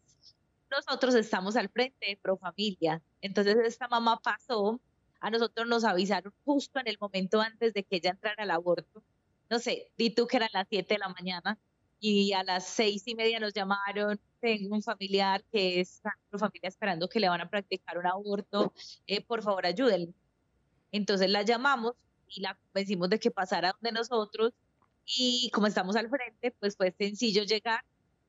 nosotros 0.71 1.15
estamos 1.15 1.57
al 1.57 1.71
frente 1.71 2.07
de 2.07 2.19
Profamilia. 2.19 3.01
Entonces, 3.23 3.57
esta 3.65 3.89
mamá 3.89 4.21
pasó 4.23 4.79
a 5.21 5.31
nosotros 5.31 5.67
nos 5.67 5.85
avisaron 5.85 6.33
justo 6.45 6.81
en 6.81 6.89
el 6.89 6.99
momento 7.01 7.41
antes 7.41 7.75
de 7.75 7.85
que 7.85 7.97
ella 7.97 8.11
entrara 8.11 8.43
al 8.43 8.51
aborto. 8.51 9.03
No 9.51 9.59
sé, 9.59 9.91
di 9.97 10.11
tú 10.11 10.27
que 10.27 10.37
eran 10.37 10.51
las 10.53 10.67
7 10.69 10.95
de 10.95 10.99
la 10.99 11.09
mañana 11.09 11.59
y 12.01 12.33
a 12.33 12.45
las 12.45 12.67
seis 12.67 13.03
y 13.07 13.15
media 13.15 13.41
nos 13.41 13.53
llamaron, 13.53 14.21
tengo 14.41 14.75
un 14.75 14.83
familiar 14.83 15.45
que 15.51 15.81
está 15.81 16.17
su 16.31 16.39
familia 16.39 16.69
esperando 16.69 17.09
que 17.09 17.21
le 17.21 17.29
van 17.29 17.41
a 17.41 17.51
practicar 17.51 17.99
un 17.99 18.07
aborto, 18.07 18.73
eh, 19.07 19.21
por 19.25 19.43
favor 19.43 19.67
ayúdenle. 19.67 20.15
Entonces 20.93 21.29
la 21.29 21.43
llamamos 21.43 21.95
y 22.29 22.41
la 22.41 22.55
convencimos 22.55 23.09
de 23.11 23.19
que 23.19 23.31
pasara 23.31 23.73
donde 23.73 23.93
nosotros 23.93 24.53
y 25.05 25.51
como 25.53 25.67
estamos 25.67 25.97
al 25.97 26.09
frente, 26.09 26.53
pues 26.61 26.77
fue 26.77 26.93
sencillo 26.93 27.43
llegar 27.43 27.85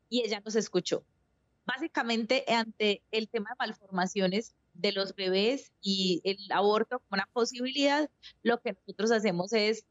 y 0.09 0.21
ella 0.21 0.41
nos 0.43 0.55
escuchó. 0.55 1.03
Básicamente 1.65 2.45
ante 2.47 3.03
el 3.11 3.29
tema 3.29 3.51
de 3.51 3.55
malformaciones, 3.59 4.55
de 4.81 4.91
los 4.93 5.13
bebés 5.15 5.71
y 5.81 6.21
el 6.23 6.37
aborto 6.51 6.99
como 6.99 7.19
una 7.19 7.29
posibilidad, 7.33 8.09
lo 8.43 8.61
que 8.61 8.73
nosotros 8.73 9.11
hacemos 9.11 9.51
es, 9.53 9.85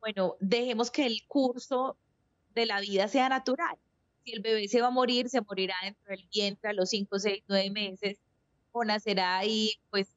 bueno, 0.00 0.36
dejemos 0.40 0.90
que 0.90 1.06
el 1.06 1.24
curso 1.26 1.96
de 2.54 2.66
la 2.66 2.80
vida 2.80 3.08
sea 3.08 3.28
natural. 3.28 3.76
Si 4.24 4.32
el 4.32 4.40
bebé 4.40 4.66
se 4.68 4.80
va 4.80 4.88
a 4.88 4.90
morir, 4.90 5.28
se 5.28 5.40
morirá 5.40 5.76
dentro 5.82 6.04
del 6.08 6.28
vientre 6.32 6.70
a 6.70 6.72
los 6.72 6.90
5, 6.90 7.18
6, 7.18 7.44
9 7.46 7.70
meses, 7.70 8.18
o 8.72 8.84
nacerá 8.84 9.44
y 9.44 9.78
pues 9.90 10.08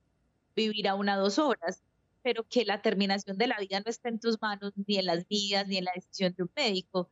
vivirá 0.56 0.96
una 0.96 1.18
o 1.18 1.22
dos 1.22 1.38
horas, 1.38 1.84
pero 2.24 2.44
que 2.44 2.66
la 2.66 2.82
terminación 2.82 3.38
de 3.38 3.48
la 3.48 3.60
vida 3.60 3.80
no 3.80 3.90
está 3.90 4.10
en 4.10 4.20
tus 4.20 4.42
manos, 4.42 4.74
ni 4.88 4.98
en 4.98 5.06
las 5.06 5.28
vidas, 5.28 5.68
ni 5.68 5.78
en 5.78 5.86
la 5.86 5.92
decisión 5.96 6.34
de 6.36 6.44
un 6.44 6.52
médico, 6.56 7.10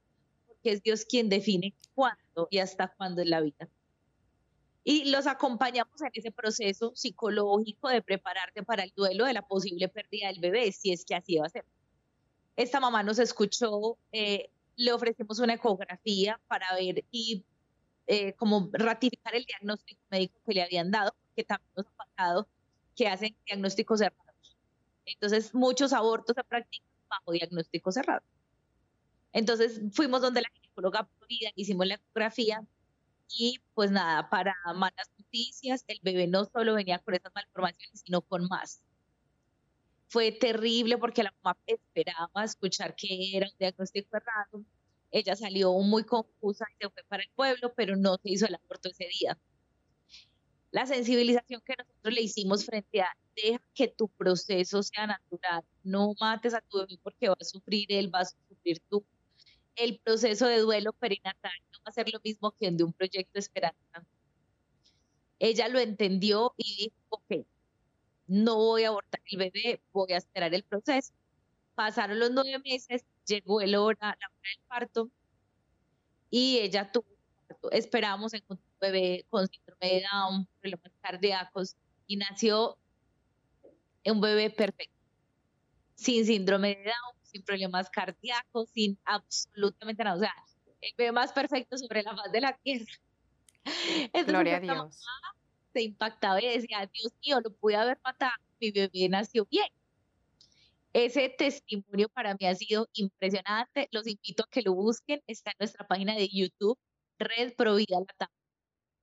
porque 0.47 0.71
es 0.71 0.83
Dios 0.83 1.05
quien 1.05 1.29
define 1.29 1.75
cuándo 1.93 2.47
y 2.49 2.57
hasta 2.57 2.93
cuándo 2.95 3.21
es 3.21 3.27
la 3.27 3.41
vida 3.41 3.69
y 4.89 5.03
los 5.11 5.27
acompañamos 5.27 6.01
en 6.01 6.11
ese 6.13 6.31
proceso 6.31 6.93
psicológico 6.95 7.89
de 7.89 8.01
prepararte 8.01 8.63
para 8.63 8.83
el 8.83 8.93
duelo 8.95 9.25
de 9.25 9.33
la 9.33 9.41
posible 9.41 9.89
pérdida 9.89 10.27
del 10.27 10.39
bebé, 10.39 10.71
si 10.71 10.93
es 10.93 11.03
que 11.03 11.13
así 11.13 11.35
va 11.35 11.47
a 11.47 11.49
ser. 11.49 11.65
Esta 12.55 12.79
mamá 12.79 13.03
nos 13.03 13.19
escuchó, 13.19 13.97
eh, 14.13 14.49
le 14.77 14.93
ofrecimos 14.93 15.39
una 15.39 15.55
ecografía 15.55 16.39
para 16.47 16.73
ver 16.73 17.03
y 17.11 17.43
eh, 18.07 18.31
como 18.35 18.69
ratificar 18.71 19.35
el 19.35 19.43
diagnóstico 19.43 19.99
médico 20.09 20.39
que 20.45 20.53
le 20.53 20.63
habían 20.63 20.89
dado, 20.89 21.13
que 21.35 21.43
también 21.43 21.69
nos 21.75 21.85
ha 21.85 22.05
pasado 22.05 22.47
que 22.95 23.09
hacen 23.09 23.35
diagnósticos 23.45 23.99
cerrados. 23.99 24.57
Entonces, 25.03 25.53
muchos 25.53 25.91
abortos 25.91 26.33
se 26.33 26.45
practican 26.45 26.87
bajo 27.09 27.33
diagnóstico 27.33 27.91
cerrado. 27.91 28.21
Entonces, 29.33 29.81
fuimos 29.91 30.21
donde 30.21 30.43
la 30.43 30.49
ginecóloga 30.53 31.09
hicimos 31.57 31.87
la 31.87 31.95
ecografía 31.95 32.65
y 33.29 33.59
pues 33.73 33.91
nada, 33.91 34.29
para 34.29 34.55
malas 34.75 35.11
noticias, 35.17 35.83
el 35.87 35.99
bebé 36.01 36.27
no 36.27 36.45
solo 36.45 36.75
venía 36.75 36.99
con 36.99 37.13
esas 37.15 37.31
malformaciones, 37.33 38.01
sino 38.05 38.21
con 38.21 38.47
más. 38.47 38.81
Fue 40.07 40.31
terrible 40.31 40.97
porque 40.97 41.23
la 41.23 41.33
mamá 41.43 41.57
esperaba 41.65 42.43
escuchar 42.43 42.95
que 42.95 43.35
era 43.35 43.47
un 43.47 43.57
diagnóstico 43.59 44.17
errado. 44.17 44.63
Ella 45.11 45.35
salió 45.35 45.73
muy 45.73 46.03
confusa 46.03 46.65
y 46.73 46.83
se 46.83 46.89
fue 46.89 47.03
para 47.07 47.23
el 47.23 47.29
pueblo, 47.35 47.73
pero 47.75 47.95
no 47.95 48.15
se 48.15 48.29
hizo 48.31 48.45
el 48.47 48.55
aborto 48.55 48.89
ese 48.89 49.07
día. 49.19 49.37
La 50.71 50.85
sensibilización 50.85 51.61
que 51.65 51.75
nosotros 51.77 52.13
le 52.13 52.21
hicimos 52.21 52.65
frente 52.65 53.01
a 53.01 53.09
deja 53.35 53.61
que 53.73 53.87
tu 53.87 54.09
proceso 54.09 54.83
sea 54.83 55.07
natural, 55.07 55.63
no 55.83 56.13
mates 56.19 56.53
a 56.53 56.61
tu 56.61 56.79
bebé 56.79 56.97
porque 57.01 57.29
va 57.29 57.35
a 57.39 57.43
sufrir 57.43 57.85
él, 57.89 58.09
vas 58.09 58.33
a 58.33 58.47
sufrir 58.49 58.81
tú. 58.89 59.05
El 59.77 59.99
proceso 59.99 60.47
de 60.47 60.59
duelo 60.59 60.91
perinatal 60.93 61.53
hacer 61.87 62.11
lo 62.11 62.19
mismo 62.23 62.51
que 62.51 62.67
en 62.67 62.77
de 62.77 62.83
un 62.83 62.93
proyecto 62.93 63.39
Esperanza. 63.39 64.05
Ella 65.39 65.67
lo 65.69 65.79
entendió 65.79 66.53
y 66.57 66.77
dijo, 66.77 66.95
ok, 67.09 67.47
no 68.27 68.55
voy 68.57 68.83
a 68.83 68.89
abortar 68.89 69.21
el 69.25 69.37
bebé, 69.37 69.81
voy 69.93 70.11
a 70.13 70.17
esperar 70.17 70.53
el 70.53 70.63
proceso. 70.63 71.13
Pasaron 71.75 72.19
los 72.19 72.31
nueve 72.31 72.59
meses, 72.65 73.05
llegó 73.25 73.61
el 73.61 73.75
hora, 73.75 73.99
la 74.01 74.27
hora 74.27 74.49
del 74.55 74.65
parto 74.67 75.11
y 76.29 76.57
ella 76.59 76.91
tuvo 76.91 77.05
Esperamos 77.71 78.33
encontrar 78.33 78.67
un 78.73 78.79
bebé 78.79 79.25
con 79.29 79.47
síndrome 79.47 79.87
de 79.87 80.03
Down, 80.11 80.47
problemas 80.59 80.91
cardíacos 81.01 81.75
y 82.05 82.17
nació 82.17 82.77
un 84.05 84.21
bebé 84.21 84.49
perfecto, 84.49 84.95
sin 85.95 86.25
síndrome 86.25 86.75
de 86.75 86.83
Down, 86.83 87.16
sin 87.37 87.43
problemas 87.43 87.89
cardíacos, 87.89 88.69
sin 88.71 88.97
absolutamente 89.05 90.03
nada. 90.03 90.15
O 90.15 90.19
sea, 90.19 90.33
el 90.81 90.93
bebé 90.97 91.11
más 91.11 91.31
perfecto 91.31 91.77
sobre 91.77 92.03
la 92.03 92.15
faz 92.15 92.31
de 92.31 92.41
la 92.41 92.57
tierra. 92.57 92.91
Gloria 94.27 94.57
a 94.57 94.59
Dios. 94.59 95.03
Se 95.73 95.83
impactaba 95.83 96.41
y 96.41 96.47
decía, 96.47 96.89
Dios 96.91 97.13
mío, 97.23 97.39
lo 97.43 97.51
pude 97.53 97.75
haber 97.75 97.99
matado, 98.03 98.33
mi 98.59 98.71
bebé 98.71 99.09
nació 99.09 99.45
bien. 99.45 99.67
Ese 100.93 101.29
testimonio 101.29 102.09
para 102.09 102.33
mí 102.33 102.47
ha 102.47 102.55
sido 102.55 102.89
impresionante. 102.93 103.87
Los 103.91 104.07
invito 104.07 104.43
a 104.43 104.47
que 104.49 104.63
lo 104.63 104.73
busquen. 104.73 105.21
Está 105.27 105.51
en 105.51 105.57
nuestra 105.59 105.85
página 105.85 106.15
de 106.15 106.27
YouTube, 106.27 106.79
Red 107.19 107.53
Provida 107.55 107.99
Latam. 107.99 108.29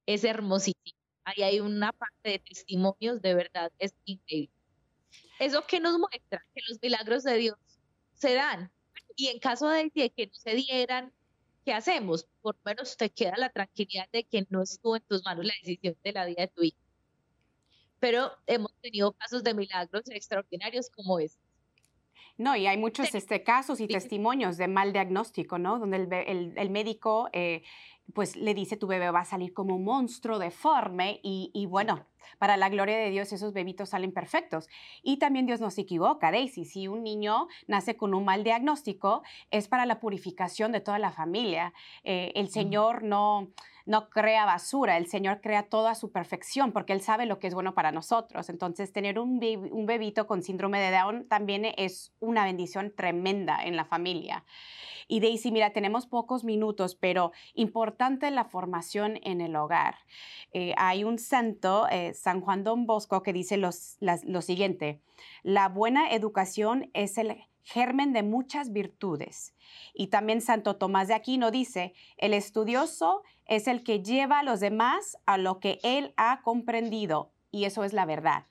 Es 0.06 0.24
hermosísimo. 0.24 0.98
Ahí 1.24 1.42
hay 1.42 1.60
una 1.60 1.92
parte 1.92 2.30
de 2.30 2.38
testimonios, 2.40 3.22
de 3.22 3.34
verdad, 3.34 3.70
es 3.78 3.94
increíble. 4.04 4.52
Eso 5.38 5.66
que 5.66 5.80
nos 5.80 5.98
muestra 5.98 6.44
que 6.54 6.62
los 6.68 6.78
milagros 6.82 7.22
de 7.22 7.36
Dios 7.36 7.56
se 8.14 8.34
dan. 8.34 8.70
Y 9.16 9.28
en 9.28 9.38
caso 9.38 9.68
de 9.68 9.90
que 9.90 10.26
no 10.26 10.34
se 10.34 10.54
dieran, 10.54 11.12
¿qué 11.64 11.72
hacemos? 11.72 12.26
Por 12.42 12.56
lo 12.56 12.62
menos 12.64 12.96
te 12.96 13.10
queda 13.10 13.36
la 13.36 13.50
tranquilidad 13.50 14.08
de 14.12 14.24
que 14.24 14.46
no 14.50 14.62
estuvo 14.62 14.96
en 14.96 15.02
tus 15.02 15.24
manos 15.24 15.44
la 15.44 15.54
decisión 15.62 15.96
de 16.02 16.12
la 16.12 16.26
vida 16.26 16.42
de 16.42 16.48
tu 16.48 16.62
hijo. 16.62 16.78
Pero 18.00 18.32
hemos 18.46 18.74
tenido 18.80 19.12
casos 19.12 19.42
de 19.44 19.54
milagros 19.54 20.02
extraordinarios 20.08 20.90
como 20.90 21.18
este. 21.20 21.42
No, 22.36 22.56
y 22.56 22.66
hay 22.66 22.76
muchos 22.76 23.14
este, 23.14 23.44
casos 23.44 23.78
y 23.80 23.86
testimonios 23.86 24.56
de 24.56 24.66
mal 24.66 24.92
diagnóstico, 24.92 25.58
¿no? 25.58 25.78
Donde 25.78 26.24
el, 26.26 26.52
el, 26.56 26.70
médico 26.70 27.28
eh, 27.32 27.62
pues 28.12 28.34
le 28.34 28.54
dice 28.54 28.76
tu 28.76 28.88
bebé 28.88 29.10
va 29.10 29.20
a 29.20 29.24
salir 29.24 29.54
como 29.54 29.76
un 29.76 29.84
monstruo 29.84 30.40
deforme 30.40 31.20
y, 31.22 31.52
y, 31.54 31.66
bueno, 31.66 32.06
para 32.38 32.56
la 32.56 32.68
gloria 32.68 32.96
de 32.98 33.10
Dios 33.10 33.32
esos 33.32 33.52
bebitos 33.52 33.90
salen 33.90 34.12
perfectos. 34.12 34.68
Y 35.02 35.18
también 35.18 35.46
Dios 35.46 35.60
no 35.60 35.70
se 35.70 35.82
equivoca, 35.82 36.30
Daisy, 36.30 36.64
si 36.64 36.88
un 36.88 37.02
niño 37.02 37.48
nace 37.66 37.96
con 37.96 38.14
un 38.14 38.24
mal 38.24 38.44
diagnóstico 38.44 39.22
es 39.50 39.68
para 39.68 39.86
la 39.86 40.00
purificación 40.00 40.72
de 40.72 40.80
toda 40.80 40.98
la 40.98 41.10
familia. 41.10 41.72
Eh, 42.04 42.32
el 42.34 42.48
Señor 42.48 43.02
no 43.02 43.48
no 43.86 44.08
crea 44.08 44.46
basura, 44.46 44.96
el 44.96 45.06
Señor 45.06 45.40
crea 45.40 45.64
toda 45.64 45.94
su 45.94 46.10
perfección 46.10 46.72
porque 46.72 46.92
Él 46.92 47.02
sabe 47.02 47.26
lo 47.26 47.38
que 47.38 47.48
es 47.48 47.54
bueno 47.54 47.74
para 47.74 47.92
nosotros. 47.92 48.48
Entonces, 48.48 48.92
tener 48.92 49.18
un, 49.18 49.40
un 49.70 49.86
bebito 49.86 50.26
con 50.26 50.42
síndrome 50.42 50.80
de 50.80 50.90
Down 50.90 51.28
también 51.28 51.66
es 51.76 52.12
una 52.20 52.44
bendición 52.44 52.94
tremenda 52.96 53.62
en 53.62 53.76
la 53.76 53.84
familia. 53.84 54.44
Y 55.06 55.20
Daisy, 55.20 55.52
mira, 55.52 55.70
tenemos 55.74 56.06
pocos 56.06 56.44
minutos, 56.44 56.94
pero 56.94 57.32
importante 57.52 58.30
la 58.30 58.44
formación 58.44 59.18
en 59.22 59.42
el 59.42 59.54
hogar. 59.56 59.96
Eh, 60.52 60.72
hay 60.78 61.04
un 61.04 61.18
santo, 61.18 61.86
eh, 61.90 62.13
San 62.14 62.40
Juan 62.40 62.64
Don 62.64 62.86
Bosco, 62.86 63.22
que 63.22 63.32
dice 63.32 63.56
lo 63.56 63.72
siguiente, 64.42 65.00
la 65.42 65.68
buena 65.68 66.10
educación 66.12 66.90
es 66.94 67.18
el 67.18 67.36
germen 67.64 68.12
de 68.12 68.22
muchas 68.22 68.72
virtudes. 68.72 69.54
Y 69.94 70.08
también 70.08 70.40
Santo 70.40 70.76
Tomás 70.76 71.08
de 71.08 71.14
Aquino 71.14 71.50
dice, 71.50 71.94
el 72.16 72.34
estudioso 72.34 73.22
es 73.46 73.66
el 73.66 73.82
que 73.82 74.02
lleva 74.02 74.40
a 74.40 74.42
los 74.42 74.60
demás 74.60 75.16
a 75.26 75.38
lo 75.38 75.58
que 75.58 75.80
él 75.82 76.12
ha 76.16 76.42
comprendido. 76.42 77.32
Y 77.50 77.64
eso 77.64 77.84
es 77.84 77.92
la 77.92 78.04
verdad. 78.04 78.44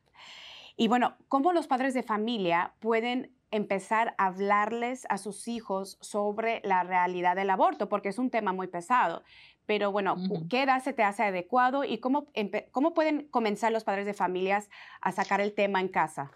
Y 0.76 0.88
bueno, 0.88 1.16
¿cómo 1.30 1.54
los 1.54 1.68
padres 1.68 1.94
de 1.94 2.04
familia 2.04 2.74
pueden 2.80 3.32
empezar 3.52 4.16
a 4.18 4.26
hablarles 4.26 5.06
a 5.10 5.20
sus 5.20 5.48
hijos 5.48 6.00
sobre 6.02 6.62
la 6.64 6.84
realidad 6.84 7.36
del 7.36 7.52
aborto? 7.52 7.90
Porque 7.90 8.10
es 8.10 8.18
un 8.18 8.32
tema 8.32 8.54
muy 8.54 8.68
pesado. 8.68 9.24
Pero 9.66 9.92
bueno, 9.92 10.18
¿qué 10.50 10.64
edad 10.64 10.84
se 10.84 10.94
te 10.94 11.04
hace 11.04 11.24
adecuado 11.24 11.84
y 11.84 12.00
cómo, 12.00 12.28
cómo 12.72 12.94
pueden 12.94 13.28
comenzar 13.30 13.72
los 13.72 13.84
padres 13.84 14.06
de 14.06 14.14
familias 14.14 14.70
a 15.02 15.12
sacar 15.12 15.40
el 15.40 15.54
tema 15.54 15.80
en 15.80 15.88
casa? 15.88 16.32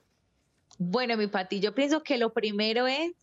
Bueno, 0.78 1.18
mi 1.18 1.28
Pati, 1.28 1.60
yo 1.60 1.76
pienso 1.76 2.04
que 2.04 2.18
lo 2.18 2.34
primero 2.34 2.88
es 2.88 3.14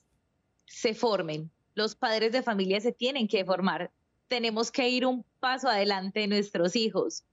se 0.67 0.95
formen. 0.95 1.51
Los 1.75 1.95
padres 1.95 2.33
de 2.33 2.43
familia 2.43 2.81
se 2.81 2.93
tienen 2.93 3.29
que 3.29 3.45
formar. 3.45 3.91
Tenemos 4.29 4.71
que 4.71 4.89
ir 4.89 5.07
un 5.07 5.25
paso 5.41 5.69
adelante 5.69 6.21
de 6.21 6.29
nuestros 6.29 6.77
hijos. 6.77 7.25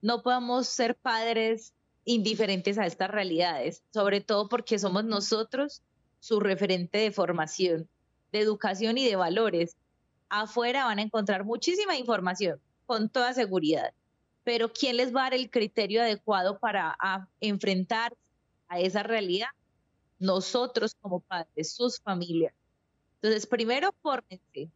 No 0.00 0.22
podemos 0.22 0.68
ser 0.68 0.96
padres 0.96 1.74
indiferentes 2.04 2.78
a 2.78 2.86
estas 2.86 3.10
realidades, 3.10 3.82
sobre 3.92 4.20
todo 4.20 4.48
porque 4.48 4.78
somos 4.78 5.04
nosotros 5.04 5.82
su 6.20 6.40
referente 6.40 6.98
de 6.98 7.12
formación, 7.12 7.88
de 8.32 8.40
educación 8.40 8.98
y 8.98 9.04
de 9.04 9.16
valores 9.16 9.76
afuera 10.28 10.84
van 10.84 10.98
a 10.98 11.02
encontrar 11.02 11.44
muchísima 11.44 11.96
información, 11.96 12.60
con 12.86 13.10
toda 13.10 13.34
seguridad, 13.34 13.92
pero 14.44 14.72
¿quién 14.72 14.96
les 14.96 15.14
va 15.14 15.20
a 15.20 15.24
dar 15.24 15.34
el 15.34 15.50
criterio 15.50 16.00
adecuado 16.00 16.58
para 16.58 16.96
enfrentar 17.40 18.16
a 18.68 18.80
esa 18.80 19.02
realidad? 19.02 19.48
Nosotros 20.18 20.96
como 21.00 21.20
padres, 21.20 21.74
sus 21.74 22.00
familias. 22.00 22.54
Entonces, 23.16 23.46
primero, 23.46 23.94
fórmense. 24.00 24.70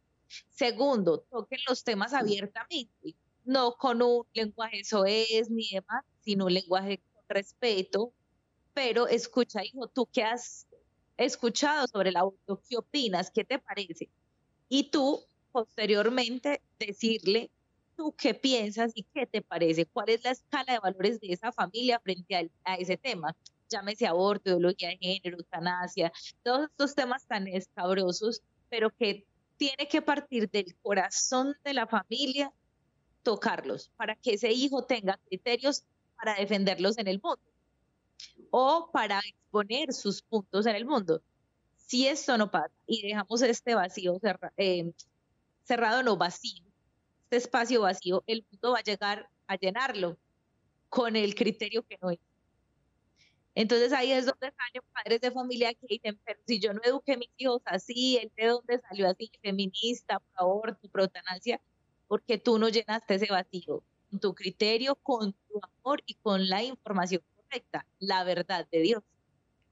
Segundo, 0.49 1.25
toquen 1.29 1.59
los 1.67 1.83
temas 1.83 2.13
abiertamente, 2.13 3.15
no 3.45 3.73
con 3.73 4.01
un 4.01 4.25
lenguaje 4.33 4.83
soez 4.83 5.49
ni 5.49 5.69
demás, 5.71 6.03
sino 6.21 6.45
un 6.45 6.53
lenguaje 6.53 7.01
con 7.11 7.23
respeto, 7.27 8.13
pero 8.73 9.07
escucha, 9.07 9.63
hijo, 9.63 9.87
tú 9.87 10.07
qué 10.11 10.23
has 10.23 10.67
escuchado 11.17 11.87
sobre 11.87 12.09
el 12.09 12.17
aborto, 12.17 12.61
qué 12.69 12.77
opinas, 12.77 13.31
qué 13.31 13.43
te 13.43 13.59
parece. 13.59 14.09
Y 14.69 14.91
tú 14.91 15.23
posteriormente 15.53 16.61
decirle 16.79 17.49
tú 17.95 18.13
qué 18.17 18.33
piensas 18.33 18.91
y 18.95 19.03
qué 19.03 19.25
te 19.27 19.41
parece, 19.41 19.85
cuál 19.85 20.09
es 20.09 20.23
la 20.23 20.31
escala 20.31 20.73
de 20.73 20.79
valores 20.79 21.21
de 21.21 21.31
esa 21.31 21.51
familia 21.51 21.99
frente 21.99 22.51
a, 22.65 22.75
ese 22.75 22.97
tema. 22.97 23.35
Llámese 23.69 24.07
aborto, 24.07 24.49
ideología 24.49 24.89
de 24.89 24.97
género, 24.97 25.37
eutanasia, 25.37 26.11
todos 26.41 26.69
estos 26.69 26.95
temas 26.95 27.25
tan 27.25 27.47
escabrosos, 27.47 28.41
pero 28.69 28.89
que 28.89 29.25
tiene 29.57 29.87
que 29.87 30.01
partir 30.01 30.49
del 30.49 30.75
corazón 30.81 31.55
de 31.63 31.73
la 31.73 31.87
familia 31.87 32.51
tocarlos 33.21 33.89
para 33.95 34.15
que 34.15 34.33
ese 34.33 34.51
hijo 34.51 34.83
tenga 34.83 35.19
criterios 35.27 35.83
para 36.17 36.35
defenderlos 36.35 36.97
en 36.97 37.07
el 37.07 37.21
mundo 37.21 37.41
o 38.49 38.89
para 38.91 39.19
exponer 39.19 39.93
sus 39.93 40.21
puntos 40.23 40.65
en 40.65 40.75
el 40.75 40.85
mundo. 40.85 41.21
Si 41.75 42.07
esto 42.07 42.37
no 42.37 42.49
pasa 42.49 42.73
y 42.87 43.01
dejamos 43.07 43.41
este 43.43 43.75
vacío 43.75 44.19
eh, 44.57 44.91
cerrado, 45.63 46.03
no 46.03 46.17
vacío. 46.17 46.63
Este 47.23 47.37
espacio 47.37 47.81
vacío, 47.81 48.23
el 48.27 48.45
mundo 48.51 48.73
va 48.73 48.79
a 48.79 48.83
llegar 48.83 49.29
a 49.47 49.55
llenarlo 49.55 50.17
con 50.89 51.15
el 51.15 51.33
criterio 51.35 51.83
que 51.83 51.97
no 52.01 52.11
es. 52.11 52.19
Entonces 53.55 53.93
ahí 53.93 54.11
es 54.11 54.25
donde 54.25 54.51
salen 54.51 54.81
padres 54.93 55.21
de 55.21 55.31
familia 55.31 55.73
que 55.73 55.87
dicen, 55.87 56.19
pero 56.25 56.39
si 56.45 56.59
yo 56.59 56.73
no 56.73 56.81
eduqué 56.83 57.13
a 57.13 57.17
mis 57.17 57.29
hijos 57.37 57.61
así, 57.65 58.17
él 58.17 58.31
de 58.35 58.47
dónde 58.47 58.79
salió 58.81 59.09
así, 59.09 59.31
feminista, 59.41 60.19
por 60.19 60.41
aborto, 60.41 60.89
por 60.89 61.01
eutanasia, 61.01 61.61
porque 62.07 62.37
tú 62.37 62.57
no 62.57 62.69
llenaste 62.69 63.15
ese 63.15 63.27
vacío 63.31 63.83
con 64.09 64.19
tu 64.19 64.33
criterio, 64.33 64.95
con 64.95 65.33
tu 65.33 65.59
amor 65.61 66.01
y 66.05 66.15
con 66.15 66.47
la 66.47 66.63
información 66.63 67.21
correcta, 67.35 67.85
la 67.99 68.23
verdad 68.23 68.67
de 68.71 68.79
Dios. 68.79 69.03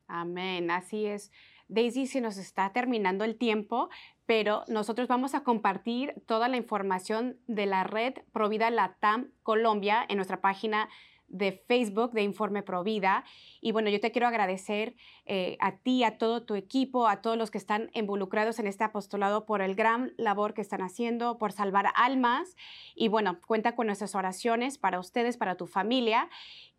Amén, 0.08 0.70
así 0.70 1.06
es. 1.06 1.32
Daisy, 1.68 2.06
se 2.06 2.22
nos 2.22 2.38
está 2.38 2.74
terminando 2.74 3.24
el 3.24 3.38
tiempo, 3.38 3.90
pero 4.32 4.64
nosotros 4.70 5.10
vamos 5.10 5.36
a 5.36 5.44
compartir 5.44 6.14
toda 6.26 6.48
la 6.48 6.56
información 6.56 7.36
de 7.48 7.66
la 7.66 7.84
red 7.84 8.14
Provida 8.32 8.72
Latam 8.72 9.34
Colombia 9.44 10.06
en 10.08 10.16
nuestra 10.16 10.40
página 10.40 10.88
de 11.28 11.52
Facebook 11.68 12.14
de 12.14 12.22
Informe 12.24 12.64
Provida. 12.64 13.26
Y 13.60 13.74
bueno, 13.74 13.90
yo 13.90 14.00
te 14.00 14.14
quiero 14.14 14.30
agradecer 14.30 14.96
eh, 15.26 15.58
a 15.60 15.80
ti, 15.80 16.06
a 16.06 16.18
todo 16.18 16.46
tu 16.46 16.56
equipo, 16.56 17.10
a 17.10 17.22
todos 17.22 17.36
los 17.38 17.52
que 17.52 17.58
están 17.58 17.92
involucrados 17.94 18.58
en 18.60 18.68
este 18.68 18.86
apostolado 18.86 19.46
por 19.46 19.62
el 19.62 19.76
gran 19.76 20.14
labor 20.16 20.54
que 20.54 20.62
están 20.62 20.82
haciendo, 20.82 21.38
por 21.38 21.52
salvar 21.52 21.88
almas. 21.94 22.56
Y 22.96 23.10
bueno, 23.10 23.38
cuenta 23.46 23.76
con 23.76 23.88
nuestras 23.88 24.16
oraciones 24.16 24.78
para 24.78 25.02
ustedes, 25.02 25.36
para 25.36 25.56
tu 25.56 25.68
familia. 25.68 26.30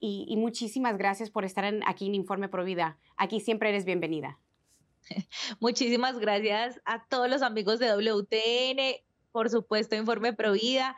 Y, 0.00 0.34
muchísimas 0.38 0.96
gracias 0.96 1.28
por 1.28 1.44
estar 1.44 1.70
aquí 1.84 2.06
en 2.06 2.14
Informe 2.14 2.48
Provida. 2.48 2.96
Aquí 3.18 3.40
siempre 3.40 3.68
eres 3.68 3.84
bienvenida. 3.84 4.38
Muchísimas 5.60 6.18
gracias 6.18 6.80
a 6.84 7.04
todos 7.06 7.28
los 7.28 7.42
amigos 7.42 7.78
de 7.78 7.92
WTN, 7.92 9.04
por 9.32 9.50
supuesto, 9.50 9.96
Informe 9.96 10.32
Provida. 10.32 10.96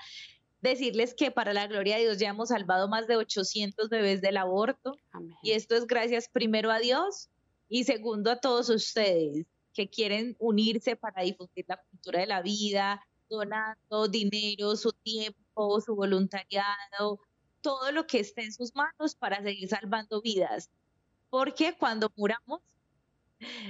Decirles 0.60 1.14
que 1.14 1.30
para 1.30 1.52
la 1.52 1.66
gloria 1.66 1.96
de 1.96 2.02
Dios 2.02 2.18
ya 2.18 2.30
hemos 2.30 2.48
salvado 2.48 2.88
más 2.88 3.06
de 3.06 3.16
800 3.16 3.88
bebés 3.90 4.22
del 4.22 4.38
aborto. 4.38 4.96
Y 5.42 5.52
esto 5.52 5.76
es 5.76 5.86
gracias 5.86 6.28
primero 6.28 6.70
a 6.70 6.78
Dios 6.78 7.28
y 7.68 7.84
segundo 7.84 8.30
a 8.30 8.40
todos 8.40 8.70
ustedes 8.70 9.46
que 9.74 9.88
quieren 9.88 10.36
unirse 10.38 10.96
para 10.96 11.22
difundir 11.22 11.66
la 11.68 11.82
cultura 11.90 12.20
de 12.20 12.26
la 12.26 12.40
vida, 12.40 13.04
donando 13.28 14.08
dinero, 14.08 14.76
su 14.76 14.92
tiempo, 14.92 15.80
su 15.80 15.94
voluntariado, 15.94 17.20
todo 17.60 17.90
lo 17.92 18.06
que 18.06 18.20
esté 18.20 18.44
en 18.44 18.52
sus 18.52 18.74
manos 18.74 19.16
para 19.16 19.42
seguir 19.42 19.68
salvando 19.68 20.22
vidas. 20.22 20.70
Porque 21.28 21.74
cuando 21.76 22.10
muramos, 22.16 22.60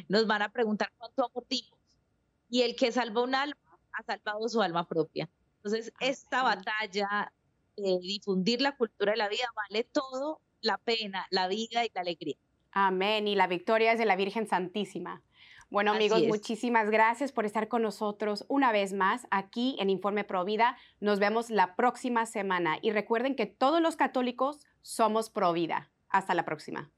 nos 0.08 0.26
van 0.26 0.42
a 0.42 0.50
preguntar 0.50 0.92
cuánto 0.96 1.26
amor 1.26 1.44
Y 2.48 2.62
el 2.62 2.76
que 2.76 2.92
salva 2.92 3.22
un 3.22 3.34
alma 3.34 3.56
ha 3.92 4.02
salvado 4.02 4.48
su 4.48 4.60
alma 4.62 4.86
propia. 4.86 5.28
Entonces, 5.56 5.92
esta 6.00 6.42
batalla 6.42 7.32
de 7.76 7.98
difundir 8.00 8.60
la 8.60 8.76
cultura 8.76 9.12
de 9.12 9.18
la 9.18 9.28
vida 9.28 9.46
vale 9.54 9.84
todo 9.84 10.40
la 10.60 10.78
pena, 10.78 11.26
la 11.30 11.48
vida 11.48 11.84
y 11.84 11.90
la 11.94 12.00
alegría. 12.00 12.36
Amén. 12.72 13.28
Y 13.28 13.34
la 13.34 13.46
victoria 13.46 13.92
es 13.92 13.98
de 13.98 14.04
la 14.04 14.16
Virgen 14.16 14.46
Santísima. 14.46 15.22
Bueno, 15.70 15.92
amigos, 15.92 16.22
muchísimas 16.28 16.90
gracias 16.90 17.32
por 17.32 17.46
estar 17.46 17.68
con 17.68 17.82
nosotros 17.82 18.44
una 18.48 18.70
vez 18.70 18.92
más 18.92 19.26
aquí 19.30 19.76
en 19.80 19.90
Informe 19.90 20.22
Pro 20.24 20.44
Vida. 20.44 20.76
Nos 21.00 21.18
vemos 21.18 21.50
la 21.50 21.74
próxima 21.74 22.26
semana 22.26 22.78
y 22.80 22.92
recuerden 22.92 23.34
que 23.34 23.46
todos 23.46 23.80
los 23.80 23.96
católicos 23.96 24.60
somos 24.82 25.30
pro 25.30 25.52
vida. 25.52 25.90
Hasta 26.08 26.34
la 26.34 26.44
próxima. 26.44 26.92